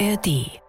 ARD 0.00 0.60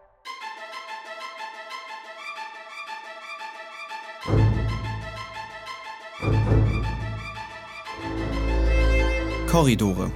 Korridore. 9.47 10.11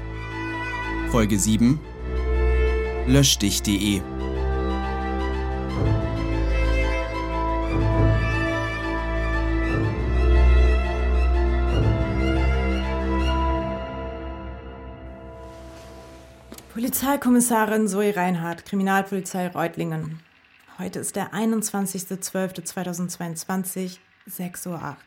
Folge 1.10 1.40
7 1.40 1.80
Löschdich.de 3.08 4.02
Polizeikommissarin 17.00 17.88
Zoe 17.88 18.14
Reinhardt, 18.14 18.66
Kriminalpolizei 18.66 19.48
Reutlingen. 19.48 20.20
Heute 20.78 21.00
ist 21.00 21.16
der 21.16 21.34
21.12.2022, 21.34 24.00
6.08 24.30 24.68
Uhr. 24.68 24.98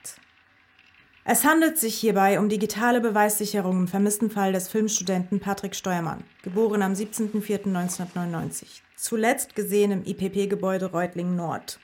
Es 1.27 1.45
handelt 1.45 1.77
sich 1.77 1.97
hierbei 1.97 2.41
um 2.41 2.49
digitale 2.49 3.03
Beweissicherung 3.03 3.81
im 3.81 3.89
vermissten 3.89 4.31
Fall 4.31 4.55
des 4.55 4.69
Filmstudenten 4.69 5.39
Patrick 5.39 5.75
Steuermann, 5.75 6.25
geboren 6.43 6.81
am 6.81 6.95
17.04.1999, 6.95 8.81
zuletzt 8.97 9.55
gesehen 9.55 9.91
im 9.91 10.03
IPP-Gebäude 10.07 10.93
Reutlingen 10.93 11.37
Nord. 11.37 11.79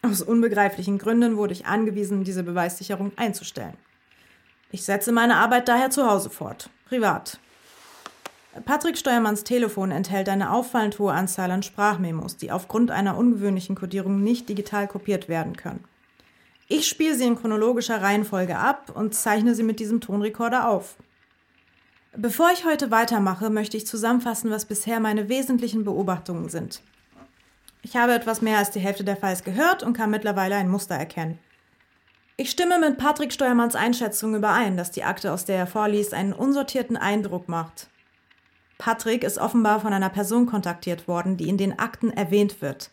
Aus 0.00 0.22
unbegreiflichen 0.22 0.96
Gründen 0.96 1.36
wurde 1.36 1.52
ich 1.52 1.66
angewiesen, 1.66 2.24
diese 2.24 2.42
Beweissicherung 2.42 3.12
einzustellen. 3.16 3.76
Ich 4.70 4.86
setze 4.86 5.12
meine 5.12 5.36
Arbeit 5.36 5.68
daher 5.68 5.90
zu 5.90 6.08
Hause 6.08 6.30
fort, 6.30 6.70
privat. 6.88 7.38
Patrick 8.64 8.96
Steuermanns 8.96 9.44
Telefon 9.44 9.90
enthält 9.90 10.28
eine 10.28 10.52
auffallend 10.52 10.98
hohe 10.98 11.12
Anzahl 11.12 11.50
an 11.50 11.62
Sprachmemos, 11.62 12.36
die 12.36 12.50
aufgrund 12.50 12.90
einer 12.90 13.16
ungewöhnlichen 13.16 13.76
Kodierung 13.76 14.22
nicht 14.22 14.48
digital 14.48 14.88
kopiert 14.88 15.28
werden 15.28 15.56
können. 15.56 15.84
Ich 16.68 16.88
spiele 16.88 17.14
sie 17.14 17.26
in 17.26 17.36
chronologischer 17.36 18.02
Reihenfolge 18.02 18.56
ab 18.56 18.90
und 18.94 19.14
zeichne 19.14 19.54
sie 19.54 19.62
mit 19.62 19.78
diesem 19.78 20.00
Tonrekorder 20.00 20.68
auf. 20.68 20.96
Bevor 22.16 22.50
ich 22.52 22.64
heute 22.64 22.90
weitermache, 22.90 23.50
möchte 23.50 23.76
ich 23.76 23.86
zusammenfassen, 23.86 24.50
was 24.50 24.64
bisher 24.64 25.00
meine 25.00 25.28
wesentlichen 25.28 25.84
Beobachtungen 25.84 26.48
sind. 26.48 26.80
Ich 27.82 27.96
habe 27.96 28.14
etwas 28.14 28.42
mehr 28.42 28.58
als 28.58 28.70
die 28.70 28.80
Hälfte 28.80 29.04
der 29.04 29.16
Files 29.16 29.44
gehört 29.44 29.82
und 29.82 29.92
kann 29.92 30.10
mittlerweile 30.10 30.56
ein 30.56 30.68
Muster 30.68 30.94
erkennen. 30.94 31.38
Ich 32.38 32.50
stimme 32.50 32.78
mit 32.78 32.98
Patrick 32.98 33.32
Steuermanns 33.32 33.76
Einschätzung 33.76 34.34
überein, 34.34 34.76
dass 34.76 34.90
die 34.90 35.04
Akte, 35.04 35.32
aus 35.32 35.44
der 35.44 35.56
er 35.56 35.66
vorliest, 35.66 36.14
einen 36.14 36.32
unsortierten 36.32 36.96
Eindruck 36.96 37.48
macht. 37.48 37.88
Patrick 38.78 39.24
ist 39.24 39.38
offenbar 39.38 39.80
von 39.80 39.92
einer 39.92 40.10
Person 40.10 40.46
kontaktiert 40.46 41.08
worden, 41.08 41.36
die 41.36 41.48
in 41.48 41.56
den 41.56 41.78
Akten 41.78 42.10
erwähnt 42.10 42.60
wird. 42.60 42.90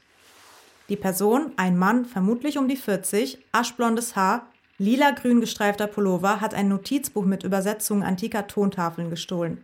Die 0.90 0.96
Person, 0.96 1.52
ein 1.58 1.78
Mann, 1.78 2.06
vermutlich 2.06 2.58
um 2.58 2.68
die 2.68 2.78
40, 2.78 3.40
aschblondes 3.52 4.16
Haar, 4.16 4.48
lila-grün 4.78 5.40
gestreifter 5.42 5.88
Pullover, 5.88 6.42
hat 6.42 6.54
ein 6.54 6.68
Notizbuch 6.68 7.26
mit 7.26 7.44
Übersetzungen 7.44 8.04
antiker 8.04 8.48
Tontafeln 8.48 9.10
gestohlen. 9.10 9.64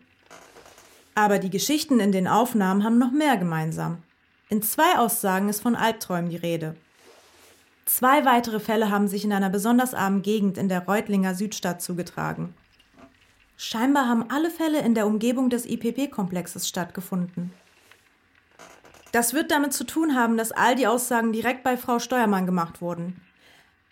Aber 1.15 1.39
die 1.39 1.49
Geschichten 1.49 1.99
in 1.99 2.11
den 2.11 2.27
Aufnahmen 2.27 2.83
haben 2.83 2.97
noch 2.97 3.11
mehr 3.11 3.37
gemeinsam. 3.37 4.03
In 4.49 4.61
zwei 4.61 4.97
Aussagen 4.97 5.49
ist 5.49 5.61
von 5.61 5.75
Albträumen 5.75 6.29
die 6.29 6.37
Rede. 6.37 6.75
Zwei 7.85 8.23
weitere 8.23 8.59
Fälle 8.59 8.91
haben 8.91 9.07
sich 9.07 9.25
in 9.25 9.33
einer 9.33 9.49
besonders 9.49 9.93
armen 9.93 10.21
Gegend 10.21 10.57
in 10.57 10.69
der 10.69 10.85
Reutlinger 10.85 11.35
Südstadt 11.35 11.81
zugetragen. 11.81 12.53
Scheinbar 13.61 14.07
haben 14.07 14.23
alle 14.29 14.49
Fälle 14.49 14.79
in 14.79 14.95
der 14.95 15.05
Umgebung 15.05 15.49
des 15.49 15.65
IPP-Komplexes 15.65 16.65
stattgefunden. 16.65 17.51
Das 19.11 19.33
wird 19.33 19.51
damit 19.51 19.73
zu 19.73 19.83
tun 19.83 20.15
haben, 20.15 20.37
dass 20.37 20.53
all 20.53 20.75
die 20.75 20.87
Aussagen 20.87 21.33
direkt 21.33 21.61
bei 21.61 21.75
Frau 21.75 21.99
Steuermann 21.99 22.45
gemacht 22.45 22.81
wurden. 22.81 23.19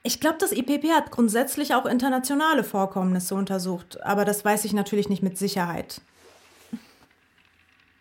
Ich 0.03 0.21
glaube, 0.21 0.37
das 0.39 0.53
IPP 0.53 0.93
hat 0.93 1.11
grundsätzlich 1.11 1.75
auch 1.75 1.85
internationale 1.85 2.63
Vorkommnisse 2.63 3.35
untersucht, 3.35 4.01
aber 4.05 4.23
das 4.23 4.45
weiß 4.45 4.63
ich 4.63 4.71
natürlich 4.71 5.09
nicht 5.09 5.21
mit 5.21 5.37
Sicherheit. 5.37 5.99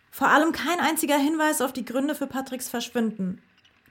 Vor 0.09 0.29
allem 0.29 0.53
kein 0.53 0.79
einziger 0.79 1.17
Hinweis 1.17 1.59
auf 1.59 1.73
die 1.73 1.83
Gründe 1.83 2.15
für 2.15 2.27
Patricks 2.27 2.69
Verschwinden. 2.69 3.41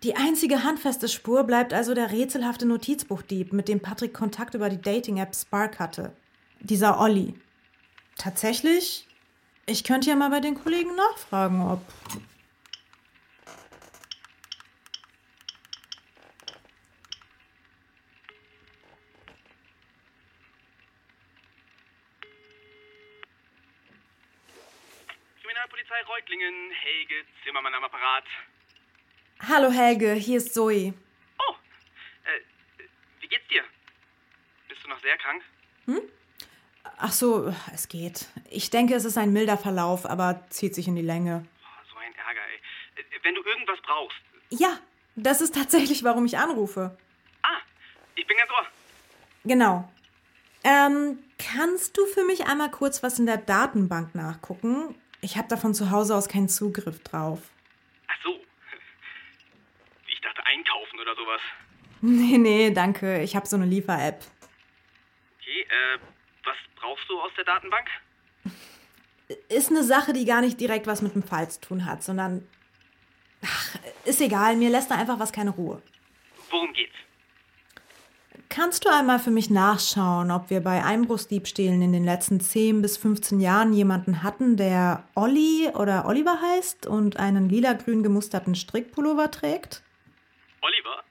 Die 0.02 0.16
einzige 0.16 0.64
handfeste 0.64 1.08
Spur 1.08 1.44
bleibt 1.44 1.74
also 1.74 1.92
der 1.92 2.10
rätselhafte 2.10 2.64
Notizbuchdieb, 2.64 3.52
mit 3.52 3.68
dem 3.68 3.80
Patrick 3.80 4.14
Kontakt 4.14 4.54
über 4.54 4.70
die 4.70 4.80
Dating-App 4.80 5.36
Spark 5.36 5.78
hatte. 5.78 6.12
Dieser 6.60 6.98
Olli. 6.98 7.34
Tatsächlich? 8.18 9.06
Ich 9.66 9.84
könnte 9.84 10.08
ja 10.08 10.16
mal 10.16 10.30
bei 10.30 10.40
den 10.40 10.54
Kollegen 10.54 10.94
nachfragen, 10.94 11.60
ob. 11.60 11.80
Kriminalpolizei 25.42 26.02
Reutlingen, 26.08 26.70
Helge 26.72 27.24
Zimmermann 27.44 27.74
am 27.74 27.84
Apparat. 27.84 28.24
Hallo 29.48 29.70
Helge, 29.70 30.12
hier 30.14 30.38
ist 30.38 30.54
Zoe. 30.54 30.94
Oh, 31.38 31.54
äh, 32.24 32.40
wie 33.20 33.28
geht's 33.28 33.46
dir? 33.48 33.62
Bist 34.68 34.82
du 34.84 34.88
noch 34.88 35.00
sehr 35.00 35.16
krank? 35.18 35.42
Ach 36.98 37.12
so, 37.12 37.52
es 37.74 37.88
geht. 37.88 38.26
Ich 38.50 38.70
denke, 38.70 38.94
es 38.94 39.04
ist 39.04 39.18
ein 39.18 39.32
milder 39.32 39.58
Verlauf, 39.58 40.06
aber 40.06 40.44
zieht 40.48 40.74
sich 40.74 40.88
in 40.88 40.96
die 40.96 41.02
Länge. 41.02 41.44
Oh, 41.44 41.90
so 41.92 41.96
ein 41.98 42.14
Ärger, 42.14 42.40
ey. 42.40 43.04
Wenn 43.22 43.34
du 43.34 43.42
irgendwas 43.42 43.78
brauchst. 43.82 44.16
Ja, 44.50 44.78
das 45.14 45.40
ist 45.40 45.54
tatsächlich, 45.54 46.04
warum 46.04 46.24
ich 46.24 46.38
anrufe. 46.38 46.96
Ah, 47.42 47.58
ich 48.14 48.26
bin 48.26 48.36
ganz 48.38 48.50
ohr. 48.50 48.66
Genau. 49.44 49.92
Ähm, 50.64 51.18
kannst 51.38 51.96
du 51.98 52.06
für 52.06 52.24
mich 52.24 52.46
einmal 52.46 52.70
kurz 52.70 53.02
was 53.02 53.18
in 53.18 53.26
der 53.26 53.36
Datenbank 53.36 54.14
nachgucken? 54.14 54.94
Ich 55.20 55.36
habe 55.36 55.48
da 55.48 55.56
von 55.56 55.74
zu 55.74 55.90
Hause 55.90 56.14
aus 56.14 56.28
keinen 56.28 56.48
Zugriff 56.48 57.02
drauf. 57.02 57.40
Ach 58.08 58.16
so. 58.22 58.30
Ich 60.08 60.20
dachte 60.22 60.44
einkaufen 60.46 60.98
oder 61.00 61.14
sowas. 61.14 61.40
Nee, 62.00 62.38
nee, 62.38 62.70
danke. 62.70 63.22
Ich 63.22 63.36
habe 63.36 63.46
so 63.46 63.56
eine 63.56 63.66
Liefer-App. 63.66 64.24
Okay, 65.40 65.60
äh, 65.62 65.98
was 66.46 66.56
brauchst 66.76 67.08
du 67.08 67.20
aus 67.20 67.32
der 67.36 67.44
Datenbank? 67.44 67.88
Ist 69.48 69.70
eine 69.70 69.82
Sache, 69.82 70.12
die 70.12 70.24
gar 70.24 70.40
nicht 70.40 70.60
direkt 70.60 70.86
was 70.86 71.02
mit 71.02 71.14
dem 71.14 71.22
Fall 71.22 71.50
zu 71.50 71.60
tun 71.60 71.84
hat, 71.84 72.02
sondern. 72.02 72.46
Ach, 73.44 73.76
ist 74.04 74.20
egal, 74.20 74.56
mir 74.56 74.70
lässt 74.70 74.90
da 74.90 74.94
einfach 74.94 75.18
was 75.18 75.32
keine 75.32 75.50
Ruhe. 75.50 75.82
Worum 76.50 76.72
geht's? 76.72 76.94
Kannst 78.48 78.84
du 78.84 78.88
einmal 78.88 79.18
für 79.18 79.30
mich 79.30 79.50
nachschauen, 79.50 80.30
ob 80.30 80.48
wir 80.50 80.60
bei 80.60 80.82
Einbruchsdiebstählen 80.82 81.82
in 81.82 81.92
den 81.92 82.04
letzten 82.04 82.40
10 82.40 82.80
bis 82.80 82.96
15 82.96 83.40
Jahren 83.40 83.72
jemanden 83.72 84.22
hatten, 84.22 84.56
der 84.56 85.06
Olli 85.14 85.68
oder 85.74 86.06
Oliver 86.06 86.40
heißt 86.40 86.86
und 86.86 87.18
einen 87.18 87.48
lila-grün 87.48 88.02
gemusterten 88.02 88.54
Strickpullover 88.54 89.30
trägt? 89.30 89.82
Oliver? 90.62 91.02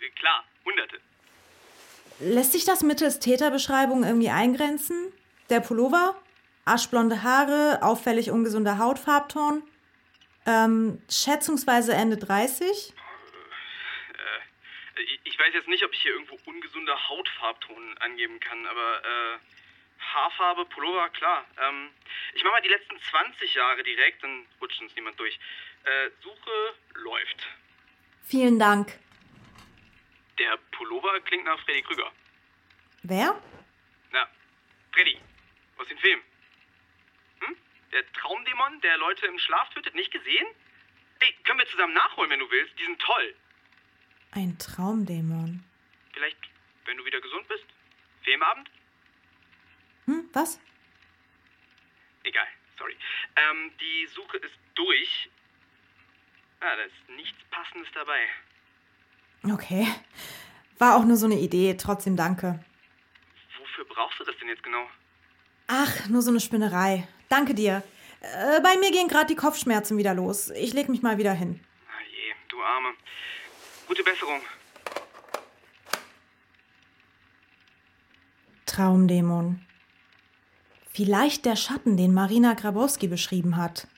Äh, 0.00 0.10
Klar, 0.10 0.44
Hunderte. 0.64 1.00
Lässt 2.20 2.52
sich 2.52 2.64
das 2.64 2.82
mittels 2.82 3.18
Täterbeschreibung 3.18 4.04
irgendwie 4.04 4.30
eingrenzen? 4.30 5.12
Der 5.50 5.60
Pullover? 5.60 6.16
Aschblonde 6.64 7.22
Haare, 7.22 7.80
auffällig 7.82 8.30
ungesunder 8.30 8.78
Hautfarbton? 8.78 9.62
Ähm, 10.46 11.02
schätzungsweise 11.10 11.92
Ende 11.94 12.16
30? 12.16 12.92
Äh, 14.14 15.02
ich- 15.02 15.20
Ich 15.24 15.38
weiß 15.38 15.52
jetzt 15.52 15.68
nicht, 15.68 15.84
ob 15.84 15.92
ich 15.92 16.00
hier 16.02 16.12
irgendwo 16.12 16.38
ungesunder 16.46 16.96
Hautfarbton 17.08 17.98
angeben 17.98 18.38
kann, 18.40 18.64
aber 18.66 19.02
äh, 19.04 19.38
Haarfarbe, 20.14 20.64
Pullover, 20.66 21.08
klar. 21.10 21.44
Ähm, 21.60 21.88
ich 22.34 22.44
mache 22.44 22.52
mal 22.54 22.62
die 22.62 22.68
letzten 22.68 22.96
20 23.10 23.54
Jahre 23.54 23.82
direkt, 23.82 24.22
dann 24.22 24.46
rutscht 24.60 24.80
uns 24.80 24.94
niemand 24.94 25.18
durch. 25.18 25.38
Äh, 25.84 26.10
Suche 26.22 26.74
läuft. 26.94 27.46
Vielen 28.22 28.58
Dank. 28.58 28.98
Der 30.38 30.56
Pullover 30.72 31.20
klingt 31.20 31.44
nach 31.44 31.58
Freddy 31.64 31.82
Krüger. 31.82 32.10
Wer? 33.02 33.40
Na, 34.10 34.28
Freddy. 34.92 35.18
Aus 35.76 35.88
dem 35.88 35.98
Film. 35.98 36.20
Hm? 37.40 37.56
Der 37.92 38.12
Traumdämon, 38.12 38.80
der 38.80 38.96
Leute 38.98 39.26
im 39.26 39.38
Schlaf 39.38 39.68
tötet, 39.70 39.94
nicht 39.94 40.10
gesehen? 40.10 40.46
Ey, 41.20 41.34
können 41.44 41.58
wir 41.58 41.66
zusammen 41.68 41.94
nachholen, 41.94 42.30
wenn 42.30 42.40
du 42.40 42.50
willst. 42.50 42.78
Die 42.78 42.84
sind 42.84 43.00
toll. 43.00 43.34
Ein 44.32 44.58
Traumdämon. 44.58 45.64
Vielleicht, 46.12 46.38
wenn 46.86 46.96
du 46.96 47.04
wieder 47.04 47.20
gesund 47.20 47.46
bist? 47.48 47.64
Filmabend? 48.22 48.70
Hm, 50.06 50.28
was? 50.32 50.60
Egal, 52.24 52.46
sorry. 52.78 52.96
Ähm, 53.36 53.70
die 53.78 54.06
Suche 54.08 54.38
ist 54.38 54.54
durch. 54.74 55.30
Ah, 56.60 56.76
da 56.76 56.82
ist 56.82 57.08
nichts 57.10 57.38
Passendes 57.50 57.88
dabei. 57.92 58.26
Okay. 59.50 59.86
War 60.78 60.96
auch 60.96 61.04
nur 61.04 61.16
so 61.16 61.26
eine 61.26 61.38
Idee, 61.38 61.74
trotzdem 61.74 62.16
danke. 62.16 62.58
Wofür 63.58 63.84
brauchst 63.86 64.18
du 64.20 64.24
das 64.24 64.34
denn 64.38 64.48
jetzt 64.48 64.62
genau? 64.62 64.84
Ach, 65.66 66.08
nur 66.08 66.22
so 66.22 66.30
eine 66.30 66.40
Spinnerei. 66.40 67.06
Danke 67.28 67.54
dir. 67.54 67.82
Äh, 68.20 68.60
bei 68.60 68.76
mir 68.78 68.90
gehen 68.90 69.08
gerade 69.08 69.26
die 69.26 69.36
Kopfschmerzen 69.36 69.98
wieder 69.98 70.14
los. 70.14 70.50
Ich 70.50 70.72
leg 70.72 70.88
mich 70.88 71.02
mal 71.02 71.18
wieder 71.18 71.32
hin. 71.32 71.60
Ah 71.88 72.02
je, 72.10 72.34
du 72.48 72.62
Arme. 72.62 72.88
Gute 73.86 74.02
Besserung. 74.02 74.40
Traumdämon. 78.66 79.60
Vielleicht 80.92 81.44
der 81.44 81.56
Schatten, 81.56 81.96
den 81.96 82.14
Marina 82.14 82.54
Grabowski 82.54 83.08
beschrieben 83.08 83.56
hat. 83.56 83.88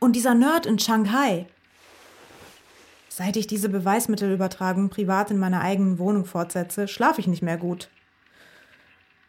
Und 0.00 0.16
dieser 0.16 0.34
Nerd 0.34 0.66
in 0.66 0.78
Shanghai. 0.78 1.46
Seit 3.14 3.36
ich 3.36 3.46
diese 3.46 3.68
Beweismittelübertragung 3.68 4.88
privat 4.88 5.30
in 5.30 5.38
meiner 5.38 5.60
eigenen 5.60 5.98
Wohnung 5.98 6.24
fortsetze, 6.24 6.88
schlafe 6.88 7.20
ich 7.20 7.26
nicht 7.26 7.42
mehr 7.42 7.58
gut. 7.58 7.90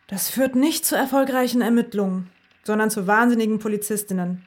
Das 0.07 0.30
führt 0.30 0.56
nicht 0.56 0.85
zu 0.85 0.95
erfolgreichen 0.95 1.62
Ermittlungen, 1.62 2.30
sondern 2.63 2.89
zu 2.89 3.07
wahnsinnigen 3.07 3.59
Polizistinnen. 3.59 4.45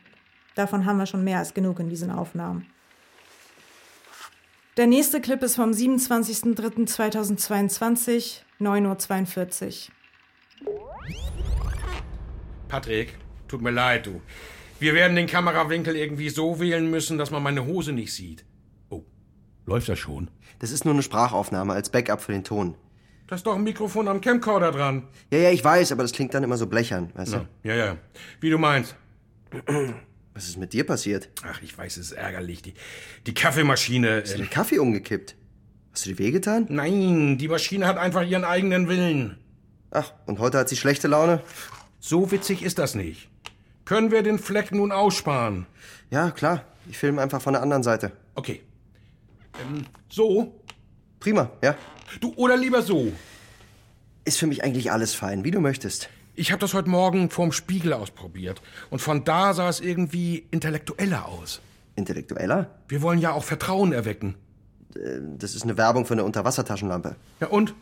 Davon 0.54 0.86
haben 0.86 0.96
wir 0.96 1.04
schon 1.04 1.22
mehr 1.22 1.36
als 1.36 1.52
genug 1.52 1.80
in 1.80 1.90
diesen 1.90 2.10
Aufnahmen. 2.10 2.64
Der 4.78 4.86
nächste 4.86 5.20
Clip 5.20 5.42
ist 5.42 5.56
vom 5.56 5.72
27.03.2022, 5.72 8.40
9.42 8.58 9.90
Uhr. 10.64 10.80
Patrick, 12.68 13.18
tut 13.48 13.60
mir 13.60 13.70
leid, 13.70 14.06
du. 14.06 14.22
Wir 14.80 14.94
werden 14.94 15.14
den 15.14 15.26
Kamerawinkel 15.26 15.94
irgendwie 15.94 16.30
so 16.30 16.58
wählen 16.58 16.90
müssen, 16.90 17.18
dass 17.18 17.30
man 17.30 17.42
meine 17.42 17.66
Hose 17.66 17.92
nicht 17.92 18.14
sieht. 18.14 18.46
Läuft 19.66 19.88
das 19.88 19.98
schon? 19.98 20.30
Das 20.60 20.70
ist 20.70 20.84
nur 20.84 20.94
eine 20.94 21.02
Sprachaufnahme 21.02 21.72
als 21.72 21.90
Backup 21.90 22.20
für 22.22 22.32
den 22.32 22.44
Ton. 22.44 22.74
Da 23.26 23.34
ist 23.34 23.44
doch 23.46 23.56
ein 23.56 23.64
Mikrofon 23.64 24.06
am 24.08 24.20
Camcorder 24.20 24.70
dran. 24.70 25.02
Ja, 25.30 25.38
ja, 25.38 25.50
ich 25.50 25.62
weiß, 25.64 25.90
aber 25.92 26.02
das 26.02 26.12
klingt 26.12 26.32
dann 26.34 26.44
immer 26.44 26.56
so 26.56 26.66
blechern, 26.68 27.10
weißt 27.14 27.32
Ja, 27.32 27.46
ja, 27.64 27.74
ja. 27.74 27.96
Wie 28.40 28.50
du 28.50 28.58
meinst. 28.58 28.94
du? 29.50 29.92
Was 30.34 30.48
ist 30.48 30.58
mit 30.58 30.72
dir 30.72 30.84
passiert? 30.84 31.28
Ach, 31.44 31.60
ich 31.62 31.76
weiß, 31.76 31.96
es 31.96 32.06
ist 32.06 32.12
ärgerlich. 32.12 32.62
Die, 32.62 32.74
die 33.26 33.34
Kaffeemaschine. 33.34 34.18
Ist 34.20 34.34
Äh, 34.34 34.38
der 34.38 34.46
Kaffee 34.46 34.78
umgekippt? 34.78 35.34
Hast 35.92 36.04
du 36.06 36.10
dir 36.10 36.18
wehgetan? 36.18 36.66
nein, 36.68 37.38
die 37.38 37.48
Maschine 37.48 37.86
hat 37.86 37.96
einfach 37.96 38.22
ihren 38.22 38.44
eigenen 38.44 38.86
Willen. 38.88 39.38
Ach, 39.90 40.12
und 40.26 40.38
heute 40.38 40.58
hat 40.58 40.68
sie 40.68 40.76
schlechte 40.76 41.08
Laune? 41.08 41.40
So 42.00 42.30
witzig 42.30 42.62
ist 42.62 42.78
das 42.78 42.94
nicht. 42.94 43.28
Können 43.86 44.10
wir 44.10 44.22
den 44.22 44.38
Fleck 44.38 44.72
nun 44.72 44.92
aussparen? 44.92 45.66
Ja, 46.10 46.30
klar. 46.30 46.64
Ich 46.88 46.98
filme 46.98 47.22
einfach 47.22 47.40
von 47.40 47.54
der 47.54 47.62
anderen 47.62 47.82
Seite. 47.82 48.12
Okay. 48.34 48.60
Ähm, 49.62 49.84
so? 50.08 50.60
Prima, 51.20 51.50
ja. 51.62 51.76
Du, 52.20 52.32
oder 52.36 52.56
lieber 52.56 52.82
so. 52.82 53.12
Ist 54.24 54.38
für 54.38 54.46
mich 54.46 54.64
eigentlich 54.64 54.92
alles 54.92 55.14
fein, 55.14 55.44
wie 55.44 55.50
du 55.50 55.60
möchtest. 55.60 56.08
Ich 56.34 56.52
habe 56.52 56.60
das 56.60 56.74
heute 56.74 56.88
Morgen 56.88 57.30
vorm 57.30 57.52
Spiegel 57.52 57.92
ausprobiert. 57.92 58.60
Und 58.90 59.00
von 59.00 59.24
da 59.24 59.54
sah 59.54 59.68
es 59.68 59.80
irgendwie 59.80 60.46
intellektueller 60.50 61.26
aus. 61.26 61.60
Intellektueller? 61.94 62.70
Wir 62.88 63.02
wollen 63.02 63.18
ja 63.18 63.32
auch 63.32 63.44
Vertrauen 63.44 63.92
erwecken. 63.92 64.34
Das 65.38 65.54
ist 65.54 65.62
eine 65.62 65.76
Werbung 65.76 66.04
für 66.06 66.14
eine 66.14 66.24
Unterwassertaschenlampe. 66.24 67.16
Ja, 67.40 67.48
und? 67.48 67.74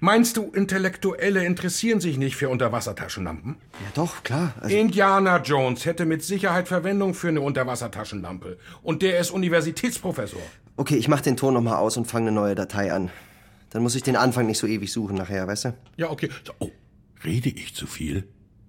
Meinst 0.00 0.36
du, 0.36 0.50
Intellektuelle 0.52 1.44
interessieren 1.44 2.00
sich 2.00 2.18
nicht 2.18 2.36
für 2.36 2.48
Unterwassertaschenlampen? 2.48 3.56
Ja, 3.72 3.78
doch, 3.94 4.22
klar. 4.22 4.54
Also, 4.60 4.76
Indiana 4.76 5.40
Jones 5.42 5.86
hätte 5.86 6.06
mit 6.06 6.22
Sicherheit 6.22 6.68
Verwendung 6.68 7.14
für 7.14 7.28
eine 7.28 7.40
Unterwassertaschenlampe. 7.40 8.58
Und 8.82 9.02
der 9.02 9.18
ist 9.18 9.30
Universitätsprofessor. 9.30 10.40
okay, 10.76 10.96
ich 10.96 11.08
mach 11.08 11.20
den 11.20 11.36
Ton 11.36 11.54
nochmal 11.54 11.76
aus 11.76 11.96
und 11.96 12.06
fange 12.06 12.28
eine 12.28 12.34
neue 12.34 12.54
Datei 12.54 12.92
an. 12.92 13.10
Dann 13.70 13.82
muss 13.82 13.94
ich 13.94 14.02
den 14.02 14.16
Anfang 14.16 14.46
nicht 14.46 14.58
so 14.58 14.66
ewig 14.66 14.92
suchen 14.92 15.16
nachher, 15.16 15.46
weißt 15.46 15.66
du? 15.66 15.74
Ja, 15.96 16.10
okay. 16.10 16.30
So, 16.44 16.52
Oh, 16.58 16.70
rede 17.24 17.48
ich 17.50 17.74
zu 17.74 17.86
viel? 17.86 18.26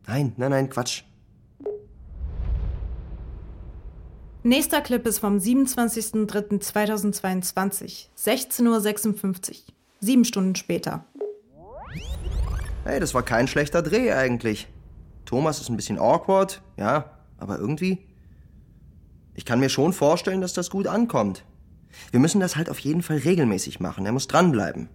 Nein, 0.08 0.34
nein, 0.38 0.52
nein, 0.52 0.70
Quatsch. 0.70 1.04
Nächster 4.44 4.80
Clip 4.82 5.06
ist 5.06 5.20
vom 5.20 5.38
27.03.2022, 5.38 8.08
16.56 8.18 9.50
Uhr. 9.52 9.56
Sieben 10.00 10.24
Stunden 10.24 10.56
später. 10.56 11.04
Hey, 12.84 13.00
das 13.00 13.14
war 13.14 13.24
kein 13.24 13.48
schlechter 13.48 13.82
Dreh 13.82 14.14
eigentlich. 14.14 14.68
Thomas 15.26 15.62
ist 15.62 15.70
ein 15.70 15.76
bisschen 15.76 16.00
awkward, 16.00 16.62
ja, 16.78 17.12
aber 17.38 17.60
irgendwie. 17.60 18.00
Ich 19.36 19.46
kann 19.46 19.60
mir 19.60 19.70
schon 19.70 19.94
vorstellen, 19.94 20.42
dass 20.42 20.54
das 20.54 20.70
gut 20.70 20.88
ankommt. 20.88 21.46
Wir 22.12 22.20
müssen 22.20 22.42
das 22.42 22.56
halt 22.56 22.70
auf 22.70 22.80
jeden 22.80 23.04
Fall 23.04 23.18
regelmäßig 23.18 23.80
machen. 23.80 24.06
Er 24.06 24.12
muss 24.12 24.28
dranbleiben. 24.28 24.90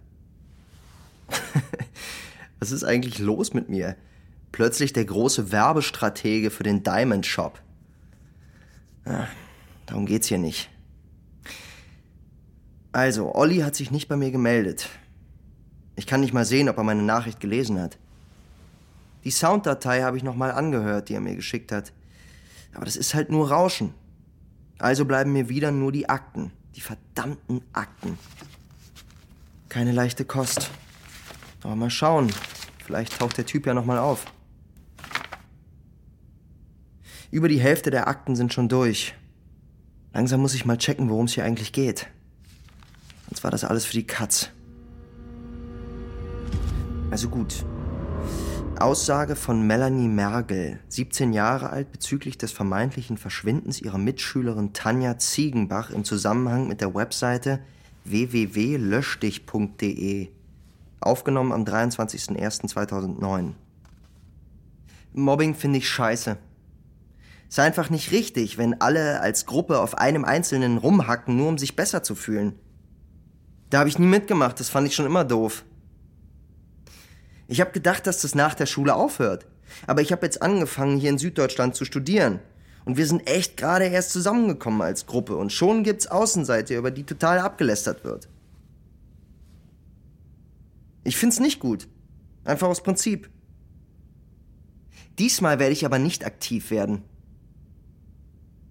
Was 2.59 2.71
ist 2.71 2.83
eigentlich 2.83 3.19
los 3.19 3.53
mit 3.53 3.69
mir? 3.69 3.95
Plötzlich 4.51 4.93
der 4.93 5.05
große 5.05 5.51
Werbestratege 5.51 6.49
für 6.51 6.63
den 6.63 6.83
Diamond 6.83 7.25
Shop. 7.25 7.61
Ah, 9.05 9.27
darum 9.85 10.05
geht's 10.05 10.27
hier 10.27 10.37
nicht. 10.37 10.69
Also, 12.91 13.35
Olli 13.35 13.57
hat 13.59 13.75
sich 13.75 13.91
nicht 13.91 14.07
bei 14.07 14.15
mir 14.15 14.31
gemeldet. 14.31 14.89
Ich 15.95 16.07
kann 16.07 16.21
nicht 16.21 16.33
mal 16.33 16.45
sehen, 16.45 16.69
ob 16.69 16.77
er 16.77 16.83
meine 16.83 17.03
Nachricht 17.03 17.39
gelesen 17.39 17.79
hat. 17.79 17.97
Die 19.23 19.31
Sounddatei 19.31 20.03
habe 20.03 20.17
ich 20.17 20.23
nochmal 20.23 20.51
angehört, 20.51 21.09
die 21.09 21.13
er 21.13 21.21
mir 21.21 21.35
geschickt 21.35 21.71
hat. 21.71 21.93
Aber 22.73 22.85
das 22.85 22.95
ist 22.95 23.13
halt 23.13 23.31
nur 23.31 23.49
Rauschen. 23.49 23.93
Also 24.77 25.05
bleiben 25.05 25.31
mir 25.31 25.49
wieder 25.49 25.71
nur 25.71 25.91
die 25.91 26.09
Akten. 26.09 26.51
Die 26.75 26.81
verdammten 26.81 27.61
Akten. 27.73 28.17
Keine 29.69 29.93
leichte 29.93 30.25
Kost. 30.25 30.69
Aber 31.63 31.75
mal 31.75 31.89
schauen. 31.89 32.31
Vielleicht 32.85 33.17
taucht 33.17 33.37
der 33.37 33.45
Typ 33.45 33.65
ja 33.65 33.73
nochmal 33.73 33.97
auf. 33.97 34.25
Über 37.31 37.47
die 37.47 37.59
Hälfte 37.59 37.89
der 37.89 38.07
Akten 38.07 38.35
sind 38.35 38.53
schon 38.53 38.69
durch. 38.69 39.15
Langsam 40.13 40.41
muss 40.41 40.53
ich 40.53 40.65
mal 40.65 40.77
checken, 40.77 41.09
worum 41.09 41.25
es 41.25 41.33
hier 41.33 41.43
eigentlich 41.43 41.73
geht. 41.73 42.07
Sonst 43.27 43.43
war 43.43 43.51
das 43.51 43.63
alles 43.63 43.85
für 43.85 43.93
die 43.93 44.05
Katz. 44.05 44.51
Also 47.15 47.29
gut. 47.29 47.63
Aussage 48.77 49.37
von 49.37 49.65
Melanie 49.65 50.09
Mergel, 50.09 50.81
17 50.89 51.31
Jahre 51.31 51.69
alt, 51.69 51.93
bezüglich 51.93 52.37
des 52.37 52.51
vermeintlichen 52.51 53.17
Verschwindens 53.17 53.79
ihrer 53.79 53.97
Mitschülerin 53.97 54.73
Tanja 54.73 55.17
Ziegenbach 55.17 55.91
im 55.91 56.03
Zusammenhang 56.03 56.67
mit 56.67 56.81
der 56.81 56.93
Webseite 56.93 57.61
www.löschdich.de. 58.03 60.27
Aufgenommen 60.99 61.53
am 61.53 61.63
23.01.2009. 61.63 63.53
Mobbing 65.13 65.55
finde 65.55 65.77
ich 65.77 65.87
scheiße. 65.87 66.35
Ist 67.47 67.59
einfach 67.59 67.89
nicht 67.89 68.11
richtig, 68.11 68.57
wenn 68.57 68.81
alle 68.81 69.21
als 69.21 69.45
Gruppe 69.45 69.79
auf 69.79 69.97
einem 69.97 70.25
Einzelnen 70.25 70.77
rumhacken, 70.77 71.37
nur 71.37 71.47
um 71.47 71.57
sich 71.57 71.77
besser 71.77 72.03
zu 72.03 72.13
fühlen. 72.13 72.59
Da 73.69 73.79
habe 73.79 73.87
ich 73.87 73.99
nie 73.99 74.05
mitgemacht, 74.05 74.59
das 74.59 74.67
fand 74.67 74.85
ich 74.85 74.95
schon 74.95 75.05
immer 75.05 75.23
doof. 75.23 75.63
Ich 77.47 77.61
habe 77.61 77.71
gedacht, 77.71 78.07
dass 78.07 78.21
das 78.21 78.35
nach 78.35 78.55
der 78.55 78.65
Schule 78.65 78.95
aufhört. 78.95 79.45
Aber 79.87 80.01
ich 80.01 80.11
habe 80.11 80.25
jetzt 80.25 80.41
angefangen, 80.41 80.97
hier 80.97 81.09
in 81.09 81.17
Süddeutschland 81.17 81.75
zu 81.75 81.85
studieren. 81.85 82.39
Und 82.85 82.97
wir 82.97 83.07
sind 83.07 83.27
echt 83.27 83.57
gerade 83.57 83.85
erst 83.85 84.11
zusammengekommen 84.11 84.81
als 84.81 85.05
Gruppe. 85.05 85.35
Und 85.35 85.51
schon 85.51 85.83
gibt's 85.83 86.07
Außenseite, 86.07 86.75
über 86.75 86.91
die 86.91 87.03
total 87.03 87.39
abgelästert 87.39 88.03
wird. 88.03 88.29
Ich 91.03 91.17
find's 91.17 91.39
nicht 91.39 91.59
gut. 91.59 91.87
Einfach 92.43 92.67
aus 92.67 92.83
Prinzip. 92.83 93.29
Diesmal 95.17 95.59
werde 95.59 95.73
ich 95.73 95.85
aber 95.85 95.99
nicht 95.99 96.25
aktiv 96.25 96.71
werden. 96.71 97.03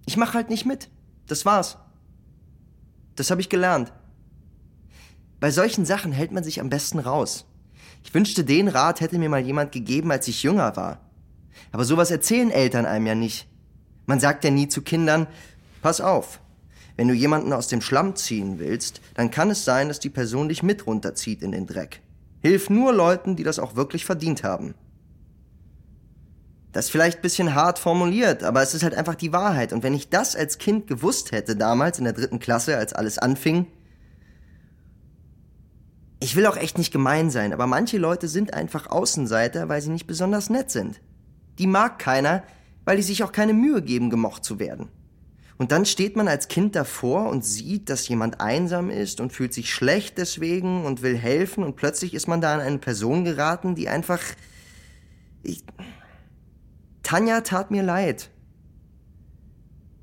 Ich 0.05 0.17
mache 0.17 0.35
halt 0.35 0.49
nicht 0.49 0.65
mit. 0.65 0.89
Das 1.27 1.45
war's. 1.45 1.77
Das 3.15 3.31
habe 3.31 3.41
ich 3.41 3.49
gelernt. 3.49 3.91
Bei 5.39 5.51
solchen 5.51 5.85
Sachen 5.85 6.11
hält 6.11 6.31
man 6.31 6.43
sich 6.43 6.59
am 6.59 6.69
besten 6.69 6.99
raus. 6.99 7.45
Ich 8.05 8.13
wünschte, 8.13 8.45
den 8.45 8.67
Rat 8.67 9.01
hätte 9.01 9.17
mir 9.17 9.29
mal 9.29 9.41
jemand 9.41 9.71
gegeben, 9.71 10.11
als 10.11 10.27
ich 10.27 10.43
jünger 10.43 10.77
war. 10.77 10.99
Aber 11.71 11.85
sowas 11.85 12.11
erzählen 12.11 12.51
Eltern 12.51 12.85
einem 12.85 13.07
ja 13.07 13.15
nicht. 13.15 13.47
Man 14.05 14.19
sagt 14.19 14.43
ja 14.43 14.51
nie 14.51 14.69
zu 14.69 14.83
Kindern, 14.83 15.25
pass 15.81 16.01
auf, 16.01 16.39
wenn 16.97 17.07
du 17.07 17.15
jemanden 17.15 17.51
aus 17.51 17.67
dem 17.67 17.81
Schlamm 17.81 18.15
ziehen 18.15 18.59
willst, 18.59 19.01
dann 19.15 19.31
kann 19.31 19.49
es 19.49 19.65
sein, 19.65 19.87
dass 19.87 19.99
die 19.99 20.11
Person 20.11 20.49
dich 20.49 20.61
mit 20.61 20.85
runterzieht 20.85 21.41
in 21.41 21.51
den 21.51 21.65
Dreck. 21.65 22.01
Hilf 22.43 22.69
nur 22.69 22.93
Leuten, 22.93 23.35
die 23.35 23.43
das 23.43 23.57
auch 23.57 23.75
wirklich 23.75 24.05
verdient 24.05 24.43
haben. 24.43 24.75
Das 26.73 26.85
ist 26.85 26.91
vielleicht 26.91 27.19
ein 27.19 27.23
bisschen 27.23 27.55
hart 27.55 27.79
formuliert, 27.79 28.43
aber 28.43 28.61
es 28.61 28.75
ist 28.75 28.83
halt 28.83 28.93
einfach 28.93 29.15
die 29.15 29.33
Wahrheit. 29.33 29.73
Und 29.73 29.81
wenn 29.81 29.95
ich 29.95 30.09
das 30.09 30.35
als 30.35 30.59
Kind 30.59 30.85
gewusst 30.85 31.31
hätte, 31.31 31.55
damals 31.55 31.97
in 31.97 32.03
der 32.03 32.13
dritten 32.13 32.37
Klasse, 32.37 32.77
als 32.77 32.93
alles 32.93 33.17
anfing, 33.17 33.65
ich 36.19 36.35
will 36.35 36.45
auch 36.45 36.57
echt 36.57 36.77
nicht 36.77 36.91
gemein 36.91 37.29
sein, 37.29 37.53
aber 37.53 37.67
manche 37.67 37.97
Leute 37.97 38.27
sind 38.27 38.53
einfach 38.53 38.87
Außenseiter, 38.87 39.69
weil 39.69 39.81
sie 39.81 39.91
nicht 39.91 40.07
besonders 40.07 40.49
nett 40.49 40.71
sind. 40.71 41.01
Die 41.59 41.67
mag 41.67 41.99
keiner, 41.99 42.43
weil 42.85 42.97
die 42.97 43.03
sich 43.03 43.23
auch 43.23 43.31
keine 43.31 43.53
Mühe 43.53 43.81
geben, 43.81 44.09
gemocht 44.09 44.43
zu 44.43 44.59
werden. 44.59 44.89
Und 45.57 45.71
dann 45.71 45.85
steht 45.85 46.17
man 46.17 46.27
als 46.27 46.49
Kind 46.49 46.75
davor 46.75 47.29
und 47.29 47.45
sieht, 47.45 47.89
dass 47.89 48.07
jemand 48.07 48.41
einsam 48.41 48.89
ist 48.89 49.21
und 49.21 49.31
fühlt 49.31 49.53
sich 49.53 49.73
schlecht 49.73 50.17
deswegen 50.17 50.83
und 50.83 51.01
will 51.01 51.17
helfen 51.17 51.63
und 51.63 51.77
plötzlich 51.77 52.13
ist 52.13 52.27
man 52.27 52.41
da 52.41 52.55
an 52.55 52.59
eine 52.59 52.77
Person 52.77 53.23
geraten, 53.23 53.75
die 53.75 53.87
einfach... 53.87 54.21
Ich... 55.43 55.63
Tanja 57.03 57.41
tat 57.41 57.71
mir 57.71 57.83
leid. 57.83 58.31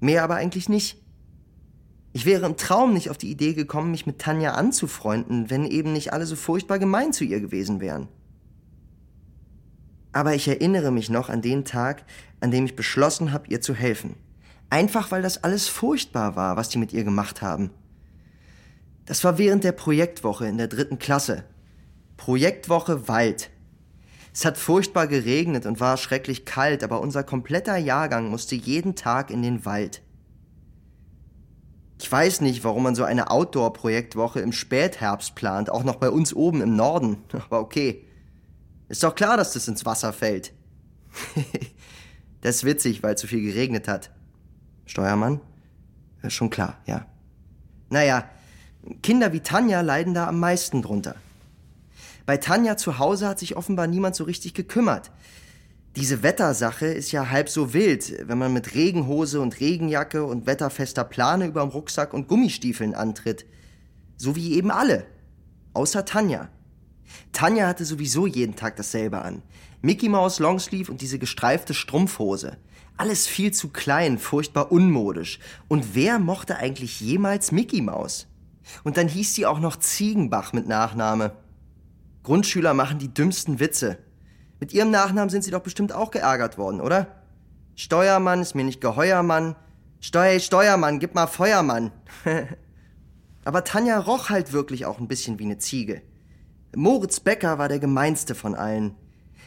Mehr 0.00 0.22
aber 0.22 0.36
eigentlich 0.36 0.68
nicht. 0.68 1.01
Ich 2.12 2.26
wäre 2.26 2.44
im 2.44 2.56
Traum 2.56 2.92
nicht 2.92 3.08
auf 3.08 3.16
die 3.16 3.30
Idee 3.30 3.54
gekommen, 3.54 3.90
mich 3.90 4.06
mit 4.06 4.18
Tanja 4.18 4.52
anzufreunden, 4.52 5.48
wenn 5.48 5.64
eben 5.64 5.92
nicht 5.92 6.12
alle 6.12 6.26
so 6.26 6.36
furchtbar 6.36 6.78
gemein 6.78 7.12
zu 7.12 7.24
ihr 7.24 7.40
gewesen 7.40 7.80
wären. 7.80 8.08
Aber 10.12 10.34
ich 10.34 10.46
erinnere 10.46 10.90
mich 10.90 11.08
noch 11.08 11.30
an 11.30 11.40
den 11.40 11.64
Tag, 11.64 12.04
an 12.40 12.50
dem 12.50 12.66
ich 12.66 12.76
beschlossen 12.76 13.32
habe, 13.32 13.48
ihr 13.48 13.62
zu 13.62 13.74
helfen. 13.74 14.16
Einfach 14.68 15.10
weil 15.10 15.22
das 15.22 15.42
alles 15.42 15.68
furchtbar 15.68 16.36
war, 16.36 16.56
was 16.56 16.68
die 16.68 16.78
mit 16.78 16.92
ihr 16.92 17.04
gemacht 17.04 17.40
haben. 17.40 17.70
Das 19.06 19.24
war 19.24 19.38
während 19.38 19.64
der 19.64 19.72
Projektwoche 19.72 20.46
in 20.46 20.58
der 20.58 20.68
dritten 20.68 20.98
Klasse. 20.98 21.44
Projektwoche 22.18 23.08
Wald. 23.08 23.50
Es 24.34 24.44
hat 24.44 24.58
furchtbar 24.58 25.06
geregnet 25.06 25.66
und 25.66 25.80
war 25.80 25.96
schrecklich 25.96 26.44
kalt, 26.44 26.84
aber 26.84 27.00
unser 27.00 27.22
kompletter 27.22 27.76
Jahrgang 27.76 28.28
musste 28.28 28.54
jeden 28.54 28.94
Tag 28.94 29.30
in 29.30 29.42
den 29.42 29.64
Wald. 29.64 30.02
Ich 32.02 32.10
weiß 32.10 32.40
nicht, 32.40 32.64
warum 32.64 32.82
man 32.82 32.96
so 32.96 33.04
eine 33.04 33.30
Outdoor-Projektwoche 33.30 34.40
im 34.40 34.50
Spätherbst 34.50 35.36
plant, 35.36 35.70
auch 35.70 35.84
noch 35.84 35.94
bei 35.96 36.10
uns 36.10 36.34
oben 36.34 36.60
im 36.60 36.74
Norden. 36.74 37.18
Aber 37.32 37.60
okay. 37.60 38.04
Ist 38.88 39.04
doch 39.04 39.14
klar, 39.14 39.36
dass 39.36 39.52
das 39.52 39.68
ins 39.68 39.86
Wasser 39.86 40.12
fällt. 40.12 40.52
das 42.40 42.56
ist 42.56 42.64
witzig, 42.64 43.04
weil 43.04 43.16
so 43.16 43.28
viel 43.28 43.40
geregnet 43.40 43.86
hat. 43.86 44.10
Steuermann? 44.84 45.40
Ist 46.22 46.32
schon 46.32 46.50
klar, 46.50 46.78
ja. 46.86 47.06
Naja, 47.88 48.28
Kinder 49.04 49.32
wie 49.32 49.40
Tanja 49.40 49.80
leiden 49.80 50.12
da 50.12 50.26
am 50.26 50.40
meisten 50.40 50.82
drunter. 50.82 51.14
Bei 52.26 52.36
Tanja 52.36 52.76
zu 52.76 52.98
Hause 52.98 53.28
hat 53.28 53.38
sich 53.38 53.56
offenbar 53.56 53.86
niemand 53.86 54.16
so 54.16 54.24
richtig 54.24 54.54
gekümmert. 54.54 55.12
Diese 55.94 56.22
Wettersache 56.22 56.86
ist 56.86 57.12
ja 57.12 57.28
halb 57.28 57.50
so 57.50 57.74
wild, 57.74 58.26
wenn 58.26 58.38
man 58.38 58.54
mit 58.54 58.74
Regenhose 58.74 59.40
und 59.40 59.60
Regenjacke 59.60 60.24
und 60.24 60.46
wetterfester 60.46 61.04
Plane 61.04 61.46
überm 61.46 61.68
Rucksack 61.68 62.14
und 62.14 62.28
Gummistiefeln 62.28 62.94
antritt. 62.94 63.44
So 64.16 64.34
wie 64.34 64.54
eben 64.54 64.70
alle. 64.70 65.04
Außer 65.74 66.06
Tanja. 66.06 66.48
Tanja 67.32 67.66
hatte 67.66 67.84
sowieso 67.84 68.26
jeden 68.26 68.56
Tag 68.56 68.76
dasselbe 68.76 69.20
an. 69.20 69.42
Mickey 69.82 70.08
Mouse 70.08 70.38
Longsleeve 70.38 70.90
und 70.90 71.02
diese 71.02 71.18
gestreifte 71.18 71.74
Strumpfhose. 71.74 72.56
Alles 72.96 73.26
viel 73.26 73.52
zu 73.52 73.68
klein, 73.68 74.18
furchtbar 74.18 74.72
unmodisch. 74.72 75.40
Und 75.68 75.94
wer 75.94 76.18
mochte 76.18 76.56
eigentlich 76.56 77.00
jemals 77.00 77.52
Mickey 77.52 77.82
Mouse? 77.82 78.28
Und 78.82 78.96
dann 78.96 79.08
hieß 79.08 79.34
sie 79.34 79.44
auch 79.44 79.60
noch 79.60 79.76
Ziegenbach 79.76 80.54
mit 80.54 80.66
Nachname. 80.68 81.32
Grundschüler 82.22 82.72
machen 82.72 82.98
die 82.98 83.12
dümmsten 83.12 83.60
Witze. 83.60 83.98
Mit 84.62 84.72
ihrem 84.72 84.92
Nachnamen 84.92 85.28
sind 85.28 85.42
sie 85.42 85.50
doch 85.50 85.62
bestimmt 85.64 85.92
auch 85.92 86.12
geärgert 86.12 86.56
worden, 86.56 86.80
oder? 86.80 87.08
Steuermann 87.74 88.42
ist 88.42 88.54
mir 88.54 88.62
nicht 88.62 88.80
Geheuermann. 88.80 89.56
Steuer, 89.98 90.38
Steuermann, 90.38 91.00
gib 91.00 91.16
mal 91.16 91.26
Feuermann. 91.26 91.90
Aber 93.44 93.64
Tanja 93.64 93.98
roch 93.98 94.30
halt 94.30 94.52
wirklich 94.52 94.86
auch 94.86 95.00
ein 95.00 95.08
bisschen 95.08 95.40
wie 95.40 95.46
eine 95.46 95.58
Ziege. 95.58 96.00
Moritz 96.76 97.18
Becker 97.18 97.58
war 97.58 97.68
der 97.68 97.80
gemeinste 97.80 98.36
von 98.36 98.54
allen. 98.54 98.94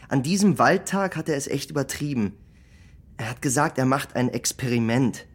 An 0.10 0.22
diesem 0.22 0.60
Waldtag 0.60 1.16
hat 1.16 1.30
er 1.30 1.38
es 1.38 1.48
echt 1.48 1.72
übertrieben. 1.72 2.34
Er 3.16 3.30
hat 3.30 3.42
gesagt, 3.42 3.78
er 3.78 3.86
macht 3.86 4.18
ein 4.18 4.28
Experiment. 4.28 5.26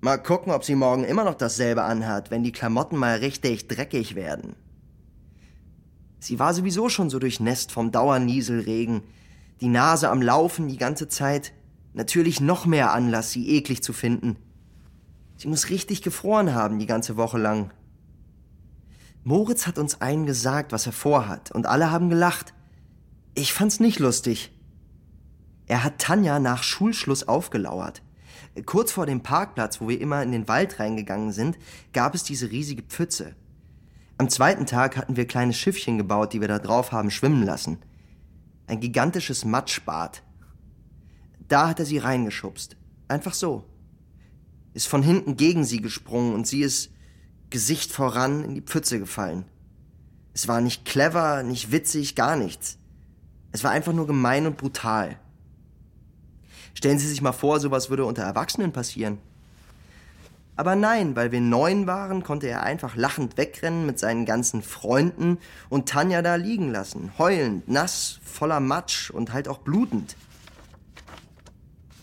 Mal 0.00 0.18
gucken, 0.18 0.52
ob 0.52 0.62
sie 0.62 0.76
morgen 0.76 1.02
immer 1.02 1.24
noch 1.24 1.34
dasselbe 1.34 1.82
anhat, 1.82 2.30
wenn 2.30 2.44
die 2.44 2.52
Klamotten 2.52 2.96
mal 2.96 3.16
richtig 3.16 3.66
dreckig 3.66 4.14
werden. 4.14 4.54
Sie 6.20 6.38
war 6.38 6.54
sowieso 6.54 6.88
schon 6.90 7.10
so 7.10 7.18
durchnässt 7.18 7.72
vom 7.72 7.90
Dauernieselregen, 7.90 9.02
die 9.60 9.68
Nase 9.68 10.10
am 10.10 10.22
Laufen 10.22 10.68
die 10.68 10.76
ganze 10.76 11.08
Zeit. 11.08 11.52
Natürlich 11.94 12.40
noch 12.40 12.66
mehr 12.66 12.92
Anlass, 12.92 13.32
sie 13.32 13.48
eklig 13.48 13.82
zu 13.82 13.92
finden. 13.92 14.36
Sie 15.36 15.48
muss 15.48 15.70
richtig 15.70 16.02
gefroren 16.02 16.54
haben 16.54 16.78
die 16.78 16.86
ganze 16.86 17.16
Woche 17.16 17.38
lang. 17.38 17.72
Moritz 19.24 19.66
hat 19.66 19.78
uns 19.78 20.00
allen 20.00 20.26
gesagt, 20.26 20.72
was 20.72 20.86
er 20.86 20.92
vorhat, 20.92 21.50
und 21.50 21.66
alle 21.66 21.90
haben 21.90 22.10
gelacht. 22.10 22.54
Ich 23.34 23.52
fand's 23.52 23.80
nicht 23.80 23.98
lustig. 23.98 24.52
Er 25.66 25.84
hat 25.84 25.98
Tanja 25.98 26.38
nach 26.38 26.62
Schulschluss 26.62 27.26
aufgelauert. 27.26 28.02
Kurz 28.66 28.92
vor 28.92 29.06
dem 29.06 29.22
Parkplatz, 29.22 29.80
wo 29.80 29.88
wir 29.88 30.00
immer 30.00 30.22
in 30.22 30.32
den 30.32 30.48
Wald 30.48 30.78
reingegangen 30.80 31.32
sind, 31.32 31.58
gab 31.92 32.14
es 32.14 32.24
diese 32.24 32.50
riesige 32.50 32.82
Pfütze. 32.82 33.34
Am 34.20 34.28
zweiten 34.28 34.66
Tag 34.66 34.98
hatten 34.98 35.16
wir 35.16 35.26
kleine 35.26 35.54
Schiffchen 35.54 35.96
gebaut, 35.96 36.34
die 36.34 36.42
wir 36.42 36.48
da 36.48 36.58
drauf 36.58 36.92
haben 36.92 37.10
schwimmen 37.10 37.42
lassen. 37.42 37.78
Ein 38.66 38.78
gigantisches 38.78 39.46
Matschbad. 39.46 40.22
Da 41.48 41.70
hat 41.70 41.78
er 41.78 41.86
sie 41.86 41.96
reingeschubst. 41.96 42.76
Einfach 43.08 43.32
so. 43.32 43.64
Ist 44.74 44.88
von 44.88 45.02
hinten 45.02 45.38
gegen 45.38 45.64
sie 45.64 45.80
gesprungen 45.80 46.34
und 46.34 46.46
sie 46.46 46.60
ist 46.60 46.90
Gesicht 47.48 47.92
voran 47.92 48.44
in 48.44 48.54
die 48.54 48.60
Pfütze 48.60 48.98
gefallen. 48.98 49.46
Es 50.34 50.48
war 50.48 50.60
nicht 50.60 50.84
clever, 50.84 51.42
nicht 51.42 51.72
witzig, 51.72 52.14
gar 52.14 52.36
nichts. 52.36 52.76
Es 53.52 53.64
war 53.64 53.70
einfach 53.70 53.94
nur 53.94 54.06
gemein 54.06 54.46
und 54.46 54.58
brutal. 54.58 55.18
Stellen 56.74 56.98
Sie 56.98 57.08
sich 57.08 57.22
mal 57.22 57.32
vor, 57.32 57.58
sowas 57.58 57.88
würde 57.88 58.04
unter 58.04 58.24
Erwachsenen 58.24 58.72
passieren. 58.72 59.16
Aber 60.60 60.76
nein, 60.76 61.16
weil 61.16 61.32
wir 61.32 61.40
neun 61.40 61.86
waren, 61.86 62.22
konnte 62.22 62.46
er 62.46 62.62
einfach 62.62 62.94
lachend 62.94 63.38
wegrennen 63.38 63.86
mit 63.86 63.98
seinen 63.98 64.26
ganzen 64.26 64.60
Freunden 64.60 65.38
und 65.70 65.88
Tanja 65.88 66.20
da 66.20 66.34
liegen 66.34 66.70
lassen, 66.70 67.12
heulend, 67.16 67.66
nass, 67.66 68.20
voller 68.22 68.60
Matsch 68.60 69.08
und 69.10 69.32
halt 69.32 69.48
auch 69.48 69.56
blutend. 69.56 70.16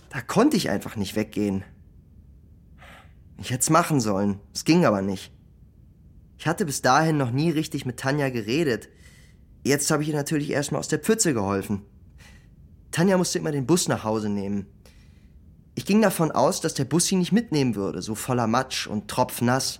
Da 0.10 0.22
konnte 0.22 0.58
ich 0.58 0.72
einfach 0.72 0.96
nicht 0.96 1.16
weggehen. 1.16 1.66
Ich 3.38 3.52
hätte 3.52 3.62
es 3.62 3.70
machen 3.70 4.00
sollen, 4.00 4.40
es 4.56 4.66
ging 4.66 4.86
aber 4.86 5.04
nicht. 5.04 5.32
Ich 6.40 6.48
hatte 6.48 6.66
bis 6.66 6.82
dahin 6.82 7.16
noch 7.16 7.30
nie 7.30 7.52
richtig 7.52 7.86
mit 7.86 8.00
Tanja 8.00 8.30
geredet. 8.32 8.90
Jetzt 9.64 9.92
habe 9.92 10.02
ich 10.02 10.10
ihr 10.10 10.16
natürlich 10.16 10.50
erstmal 10.50 10.80
aus 10.80 10.88
der 10.88 10.98
Pfütze 10.98 11.36
geholfen. 11.36 11.84
Tanja 12.90 13.20
musste 13.20 13.38
immer 13.38 13.52
den 13.52 13.68
Bus 13.68 13.88
nach 13.88 14.04
Hause 14.04 14.30
nehmen. 14.30 14.66
Ich 15.78 15.86
ging 15.86 16.02
davon 16.02 16.32
aus, 16.32 16.60
dass 16.60 16.74
der 16.74 16.86
Bus 16.86 17.06
sie 17.06 17.18
nicht 17.18 17.32
mitnehmen 17.32 17.76
würde, 17.76 18.02
so 18.02 18.16
voller 18.16 18.48
Matsch 18.48 18.88
und 18.88 19.08
tropfnass. 19.08 19.80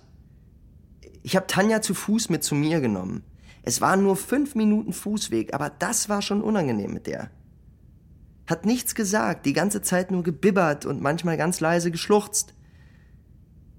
Ich 1.24 1.34
habe 1.34 1.48
Tanja 1.48 1.82
zu 1.82 1.92
Fuß 1.92 2.28
mit 2.28 2.44
zu 2.44 2.54
mir 2.54 2.80
genommen. 2.80 3.24
Es 3.64 3.80
waren 3.80 4.04
nur 4.04 4.14
fünf 4.14 4.54
Minuten 4.54 4.92
Fußweg, 4.92 5.54
aber 5.54 5.70
das 5.70 6.08
war 6.08 6.22
schon 6.22 6.40
unangenehm 6.40 6.92
mit 6.92 7.08
der. 7.08 7.32
Hat 8.46 8.64
nichts 8.64 8.94
gesagt, 8.94 9.44
die 9.44 9.52
ganze 9.52 9.82
Zeit 9.82 10.12
nur 10.12 10.22
gebibbert 10.22 10.86
und 10.86 11.02
manchmal 11.02 11.36
ganz 11.36 11.58
leise 11.58 11.90
geschluchzt. 11.90 12.54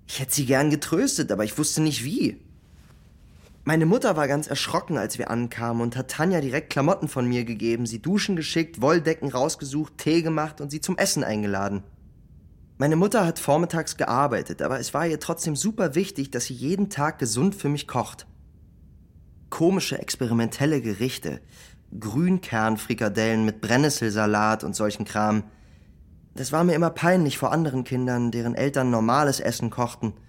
Ich 0.06 0.20
hätte 0.20 0.34
sie 0.34 0.46
gern 0.46 0.70
getröstet, 0.70 1.32
aber 1.32 1.46
ich 1.46 1.58
wusste 1.58 1.82
nicht 1.82 2.04
wie. 2.04 2.42
Meine 3.64 3.86
Mutter 3.86 4.18
war 4.18 4.28
ganz 4.28 4.48
erschrocken, 4.48 4.98
als 4.98 5.18
wir 5.18 5.32
ankamen 5.32 5.82
und 5.82 5.96
hat 5.96 6.12
Tanja 6.12 6.42
direkt 6.42 6.70
Klamotten 6.70 7.08
von 7.08 7.26
mir 7.26 7.46
gegeben, 7.46 7.86
sie 7.86 8.02
duschen 8.02 8.36
geschickt, 8.36 8.82
Wolldecken 8.82 9.30
rausgesucht, 9.30 9.98
Tee 9.98 10.22
gemacht 10.22 10.60
und 10.60 10.70
sie 10.70 10.82
zum 10.82 10.98
Essen 10.98 11.24
eingeladen. 11.24 11.82
Meine 12.80 12.96
Mutter 12.96 13.28
hat 13.28 13.38
vormittags 13.38 13.96
gearbeitet, 13.98 14.64
aber 14.64 14.80
es 14.80 14.96
war 14.96 15.06
ihr 15.06 15.20
trotzdem 15.20 15.56
super 15.56 15.94
wichtig, 15.94 16.32
dass 16.32 16.46
sie 16.46 16.56
jeden 16.56 16.90
Tag 16.90 17.20
gesund 17.20 17.54
für 17.54 17.70
mich 17.70 17.88
kocht. 17.88 18.26
Komische 19.52 20.00
experimentelle 20.00 20.82
Gerichte, 20.82 21.42
Grünkernfrikadellen 22.00 23.46
mit 23.46 23.62
Brennnesselsalat 23.62 24.64
und 24.64 24.76
solchen 24.76 25.06
Kram. 25.06 25.44
Das 26.34 26.52
war 26.52 26.64
mir 26.64 26.74
immer 26.74 26.90
peinlich 26.90 27.38
vor 27.38 27.52
anderen 27.52 27.84
Kindern, 27.84 28.32
deren 28.32 28.56
Eltern 28.56 28.90
normales 28.90 29.40
Essen 29.40 29.70
kochten– 29.70 30.14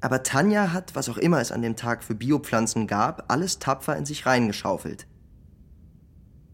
aber 0.00 0.22
Tanja 0.22 0.72
hat, 0.72 0.94
was 0.94 1.08
auch 1.08 1.18
immer 1.18 1.40
es 1.40 1.50
an 1.50 1.62
dem 1.62 1.76
Tag 1.76 2.04
für 2.04 2.14
Biopflanzen 2.14 2.86
gab, 2.86 3.30
alles 3.32 3.58
tapfer 3.58 3.96
in 3.96 4.06
sich 4.06 4.26
reingeschaufelt. 4.26 5.06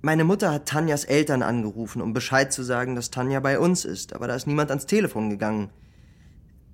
Meine 0.05 0.25
Mutter 0.25 0.53
hat 0.53 0.67
Tanjas 0.67 1.05
Eltern 1.05 1.43
angerufen, 1.43 2.03
um 2.03 2.13
Bescheid 2.13 2.53
zu 2.53 2.63
sagen, 2.63 2.95
dass 2.95 3.11
Tanja 3.11 3.41
bei 3.41 3.59
uns 3.59 3.87
ist, 3.87 4.13
aber 4.13 4.29
da 4.29 4.35
ist 4.35 4.47
niemand 4.47 4.69
ans 4.69 4.85
Telefon 4.85 5.31
gegangen. 5.31 5.71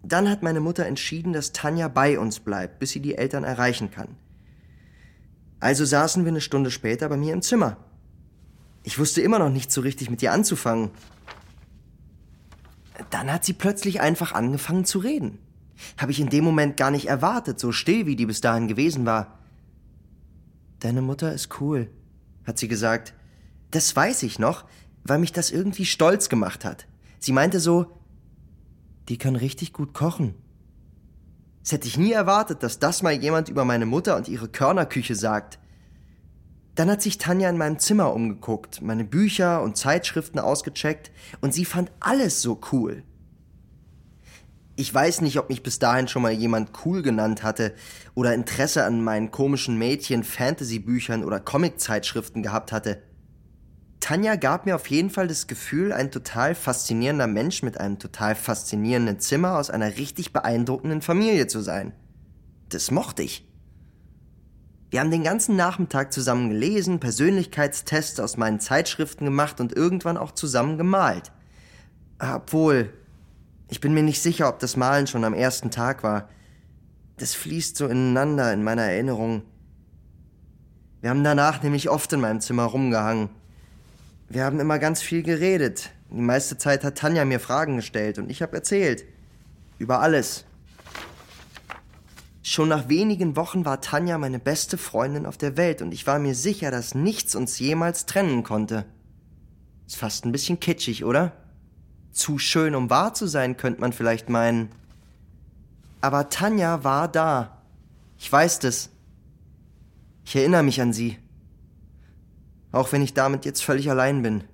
Dann 0.03 0.29
hat 0.29 0.43
meine 0.43 0.59
Mutter 0.59 0.85
entschieden, 0.85 1.33
dass 1.33 1.53
Tanja 1.53 1.87
bei 1.87 2.19
uns 2.19 2.41
bleibt, 2.41 2.81
bis 2.81 2.91
sie 2.91 2.99
die 2.99 3.15
Eltern 3.15 3.45
erreichen 3.45 3.93
kann. 3.93 4.17
Also 5.61 5.85
saßen 5.85 6.25
wir 6.25 6.31
eine 6.33 6.41
Stunde 6.41 6.73
später 6.73 7.09
bei 7.09 7.17
mir 7.17 7.33
im 7.33 7.41
Zimmer. 7.41 7.77
Ich 8.83 8.99
wusste 8.99 9.21
immer 9.21 9.39
noch 9.39 9.51
nicht 9.51 9.71
so 9.71 9.81
richtig 9.81 10.11
mit 10.11 10.21
ihr 10.23 10.33
anzufangen. 10.33 10.91
Dann 13.11 13.33
hat 13.33 13.45
sie 13.45 13.53
plötzlich 13.53 14.01
einfach 14.01 14.33
angefangen 14.33 14.85
zu 14.85 14.99
reden. 14.99 15.39
Habe 15.99 16.11
ich 16.11 16.19
in 16.19 16.31
dem 16.31 16.43
Moment 16.43 16.77
gar 16.77 16.91
nicht 16.91 17.07
erwartet, 17.07 17.61
so 17.61 17.71
still 17.71 18.07
wie 18.07 18.17
die 18.17 18.27
bis 18.27 18.41
dahin 18.41 18.67
gewesen 18.67 19.07
war. 19.07 19.39
Deine 20.81 21.01
Mutter 21.01 21.33
ist 21.33 21.61
cool, 21.61 21.89
hat 22.45 22.59
sie 22.59 22.67
gesagt. 22.67 23.15
Das 23.71 23.95
weiß 23.95 24.23
ich 24.25 24.39
noch, 24.39 24.65
weil 25.05 25.19
mich 25.19 25.33
das 25.33 25.51
irgendwie 25.51 25.87
stolz 25.87 26.29
gemacht 26.29 26.65
hat. 26.65 26.87
Sie 27.19 27.33
meinte 27.33 27.61
so, 27.61 27.87
die 29.09 29.19
kann 29.19 29.37
richtig 29.37 29.73
gut 29.73 29.95
kochen. 29.95 30.35
Das 31.63 31.73
hätte 31.73 31.89
ich 31.89 31.99
nie 31.99 32.13
erwartet, 32.13 32.63
dass 32.63 32.79
das 32.79 33.03
mal 33.03 33.13
jemand 33.13 33.49
über 33.49 33.65
meine 33.65 33.87
Mutter 33.87 34.17
und 34.17 34.29
ihre 34.29 34.49
Körnerküche 34.49 35.15
sagt. 35.15 35.59
Dann 36.75 36.91
hat 36.91 37.03
sich 37.03 37.19
Tanja 37.19 37.51
in 37.51 37.59
meinem 37.59 37.79
Zimmer 37.79 38.15
umgeguckt, 38.15 38.81
meine 38.81 39.05
Bücher 39.05 39.63
und 39.63 39.77
Zeitschriften 39.77 40.39
ausgecheckt 40.39 41.11
und 41.41 41.53
sie 41.53 41.65
fand 41.65 41.93
alles 42.01 42.41
so 42.41 42.61
cool. 42.73 43.03
Ich 44.77 44.95
weiß 44.95 45.21
nicht, 45.21 45.39
ob 45.39 45.51
mich 45.51 45.63
bis 45.63 45.79
dahin 45.79 46.09
schon 46.09 46.23
mal 46.23 46.33
jemand 46.33 46.71
cool 46.87 47.03
genannt 47.03 47.43
hatte 47.43 47.75
oder 48.15 48.33
Interesse 48.33 48.85
an 48.85 49.05
meinen 49.05 49.31
komischen 49.31 49.77
Mädchen, 49.77 50.25
Fantasy-Büchern 50.25 51.23
oder 51.23 51.39
Comic-Zeitschriften 51.39 52.43
gehabt 52.43 52.73
hatte. 52.73 53.03
Tanja 54.01 54.37
gab 54.37 54.67
mir 54.67 54.75
auf 54.75 54.87
jeden 54.89 55.11
Fall 55.11 55.29
das 55.29 55.47
Gefühl, 55.47 55.93
ein 55.93 56.11
total 56.11 56.55
faszinierender 56.55 57.27
Mensch 57.27 57.63
mit 57.63 57.79
einem 57.79 57.99
total 57.99 58.35
faszinierenden 58.35 59.21
Zimmer 59.21 59.59
aus 59.59 59.71
einer 59.71 59.99
richtig 59.99 60.33
beeindruckenden 60.33 61.03
Familie 61.03 61.47
zu 61.47 61.61
sein. 61.61 61.93
Das 62.71 62.91
mochte 62.91 63.23
ich. 63.23 63.47
Wir 64.91 65.01
haben 65.01 65.11
den 65.13 65.23
ganzen 65.23 65.55
Nachmittag 65.55 66.13
zusammen 66.13 66.51
gelesen, 66.51 66.99
Persönlichkeitstests 66.99 68.19
aus 68.19 68.37
meinen 68.37 68.59
Zeitschriften 68.59 69.25
gemacht 69.25 69.61
und 69.61 69.73
irgendwann 69.73 70.17
auch 70.17 70.33
zusammen 70.33 70.79
gemalt. 70.79 71.31
Obwohl, 72.19 72.93
ich 73.69 73.81
bin 73.81 73.95
mir 73.95 74.03
nicht 74.03 74.21
sicher, 74.21 74.49
ob 74.49 74.59
das 74.59 74.77
Malen 74.77 75.07
schon 75.07 75.25
am 75.25 75.35
ersten 75.35 75.71
Tag 75.71 76.03
war. 76.03 76.29
Das 77.19 77.35
fließt 77.35 77.77
so 77.77 77.87
ineinander 77.87 78.53
in 78.53 78.65
meiner 78.65 78.83
Erinnerung. 78.83 79.43
Wir 81.03 81.11
haben 81.11 81.23
danach 81.23 81.63
nämlich 81.63 81.89
oft 81.89 82.13
in 82.13 82.21
meinem 82.21 82.41
Zimmer 82.41 82.65
rumgehangen. 82.65 83.31
Wir 84.31 84.45
haben 84.45 84.61
immer 84.61 84.79
ganz 84.79 85.03
viel 85.03 85.25
geredet. 85.25 85.91
Die 86.09 86.21
meiste 86.21 86.57
Zeit 86.57 86.85
hat 86.85 86.97
Tanja 86.97 87.25
mir 87.25 87.41
Fragen 87.41 87.75
gestellt 87.75 88.17
und 88.17 88.31
ich 88.31 88.43
habe 88.43 88.57
erzählt. 88.57 89.05
Über 89.79 90.01
alles. 90.01 90.45
Schon 92.41 92.69
nach 92.69 92.89
wenigen 92.89 93.35
Wochen 93.35 93.65
war 93.65 93.81
Tanja 93.81 94.19
meine 94.19 94.39
beste 94.39 94.79
Freundin 94.79 95.27
auf 95.27 95.37
der 95.37 95.57
Welt 95.57 95.83
und 95.83 95.93
ich 95.93 96.07
war 96.07 96.21
mir 96.21 96.37
sicher, 96.37 96.71
dass 96.71 96.95
nichts 96.95 97.35
uns 97.35 97.59
jemals 97.59 98.07
trennen 98.07 98.45
konnte. 98.45 98.85
Ist 99.89 99.97
fast 99.97 100.25
ein 100.25 100.33
bisschen 100.33 100.61
kitschig, 100.61 101.05
oder? 101.05 101.33
Zu 102.13 102.39
schön, 102.39 102.77
um 102.77 102.89
wahr 102.89 103.15
zu 103.15 103.27
sein, 103.27 103.57
könnte 103.57 103.81
man 103.81 103.93
vielleicht 103.93 104.29
meinen. 104.29 104.69
Aber 106.03 106.29
Tanja 106.29 106.85
war 106.85 107.09
da. 107.09 107.63
Ich 108.17 108.31
weiß 108.31 108.61
das. 108.61 108.91
Ich 110.25 110.37
erinnere 110.37 110.63
mich 110.63 110.81
an 110.81 110.93
sie. 110.93 111.19
Auch 112.73 112.93
wenn 112.93 113.03
ich 113.03 113.15
damit 113.15 113.45
jetzt 113.45 113.65
völlig 113.65 113.91
allein 113.91 114.23
bin. 114.23 114.45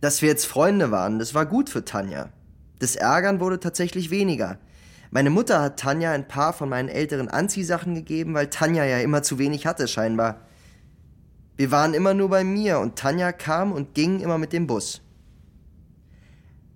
Dass 0.00 0.22
wir 0.22 0.28
jetzt 0.28 0.46
Freunde 0.46 0.90
waren, 0.90 1.18
das 1.18 1.34
war 1.34 1.46
gut 1.46 1.68
für 1.68 1.84
Tanja. 1.84 2.30
Das 2.78 2.96
Ärgern 2.96 3.38
wurde 3.38 3.60
tatsächlich 3.60 4.10
weniger. 4.10 4.58
Meine 5.10 5.30
Mutter 5.30 5.60
hat 5.60 5.78
Tanja 5.78 6.10
ein 6.12 6.26
paar 6.26 6.52
von 6.52 6.68
meinen 6.68 6.88
älteren 6.88 7.28
Anziehsachen 7.28 7.94
gegeben, 7.94 8.34
weil 8.34 8.48
Tanja 8.48 8.84
ja 8.84 8.98
immer 8.98 9.22
zu 9.22 9.38
wenig 9.38 9.66
hatte, 9.66 9.86
scheinbar. 9.86 10.46
Wir 11.56 11.70
waren 11.70 11.94
immer 11.94 12.14
nur 12.14 12.30
bei 12.30 12.44
mir 12.44 12.78
und 12.78 12.96
Tanja 12.96 13.30
kam 13.30 13.72
und 13.72 13.94
ging 13.94 14.20
immer 14.20 14.38
mit 14.38 14.52
dem 14.52 14.66
Bus. 14.66 15.02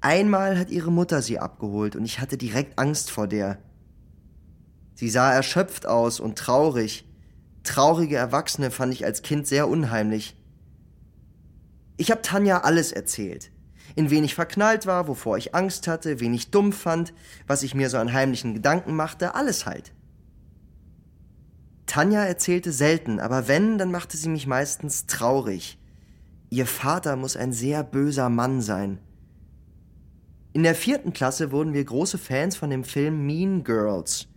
Einmal 0.00 0.58
hat 0.58 0.70
ihre 0.70 0.92
Mutter 0.92 1.22
sie 1.22 1.38
abgeholt 1.38 1.96
und 1.96 2.04
ich 2.04 2.20
hatte 2.20 2.36
direkt 2.36 2.78
Angst 2.78 3.10
vor 3.10 3.26
der. 3.26 3.58
Sie 4.94 5.08
sah 5.08 5.32
erschöpft 5.32 5.86
aus 5.86 6.20
und 6.20 6.38
traurig. 6.38 7.04
Traurige 7.66 8.16
Erwachsene 8.16 8.70
fand 8.70 8.94
ich 8.94 9.04
als 9.04 9.22
Kind 9.22 9.46
sehr 9.46 9.68
unheimlich. 9.68 10.36
Ich 11.96 12.12
habe 12.12 12.22
Tanja 12.22 12.60
alles 12.60 12.92
erzählt. 12.92 13.50
In 13.96 14.08
wen 14.08 14.24
ich 14.24 14.36
verknallt 14.36 14.86
war, 14.86 15.08
wovor 15.08 15.36
ich 15.36 15.54
Angst 15.54 15.88
hatte, 15.88 16.20
wen 16.20 16.32
ich 16.32 16.50
dumm 16.50 16.72
fand, 16.72 17.12
was 17.46 17.64
ich 17.64 17.74
mir 17.74 17.90
so 17.90 17.98
an 17.98 18.12
heimlichen 18.12 18.54
Gedanken 18.54 18.94
machte, 18.94 19.34
alles 19.34 19.66
halt. 19.66 19.92
Tanja 21.86 22.24
erzählte 22.24 22.72
selten, 22.72 23.18
aber 23.18 23.48
wenn, 23.48 23.78
dann 23.78 23.90
machte 23.90 24.16
sie 24.16 24.28
mich 24.28 24.46
meistens 24.46 25.06
traurig. 25.06 25.78
Ihr 26.50 26.66
Vater 26.66 27.16
muss 27.16 27.36
ein 27.36 27.52
sehr 27.52 27.82
böser 27.82 28.28
Mann 28.28 28.60
sein. 28.60 28.98
In 30.52 30.62
der 30.62 30.76
vierten 30.76 31.12
Klasse 31.12 31.50
wurden 31.50 31.72
wir 31.74 31.84
große 31.84 32.18
Fans 32.18 32.56
von 32.56 32.70
dem 32.70 32.84
Film 32.84 33.26
Mean 33.26 33.64
Girls. 33.64 34.28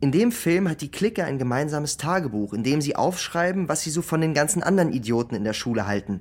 In 0.00 0.12
dem 0.12 0.30
Film 0.30 0.68
hat 0.68 0.80
die 0.80 0.90
Clique 0.90 1.24
ein 1.24 1.38
gemeinsames 1.38 1.96
Tagebuch, 1.96 2.52
in 2.52 2.62
dem 2.62 2.80
sie 2.80 2.94
aufschreiben, 2.94 3.68
was 3.68 3.82
sie 3.82 3.90
so 3.90 4.00
von 4.00 4.20
den 4.20 4.32
ganzen 4.32 4.62
anderen 4.62 4.92
Idioten 4.92 5.34
in 5.34 5.42
der 5.42 5.54
Schule 5.54 5.86
halten. 5.86 6.20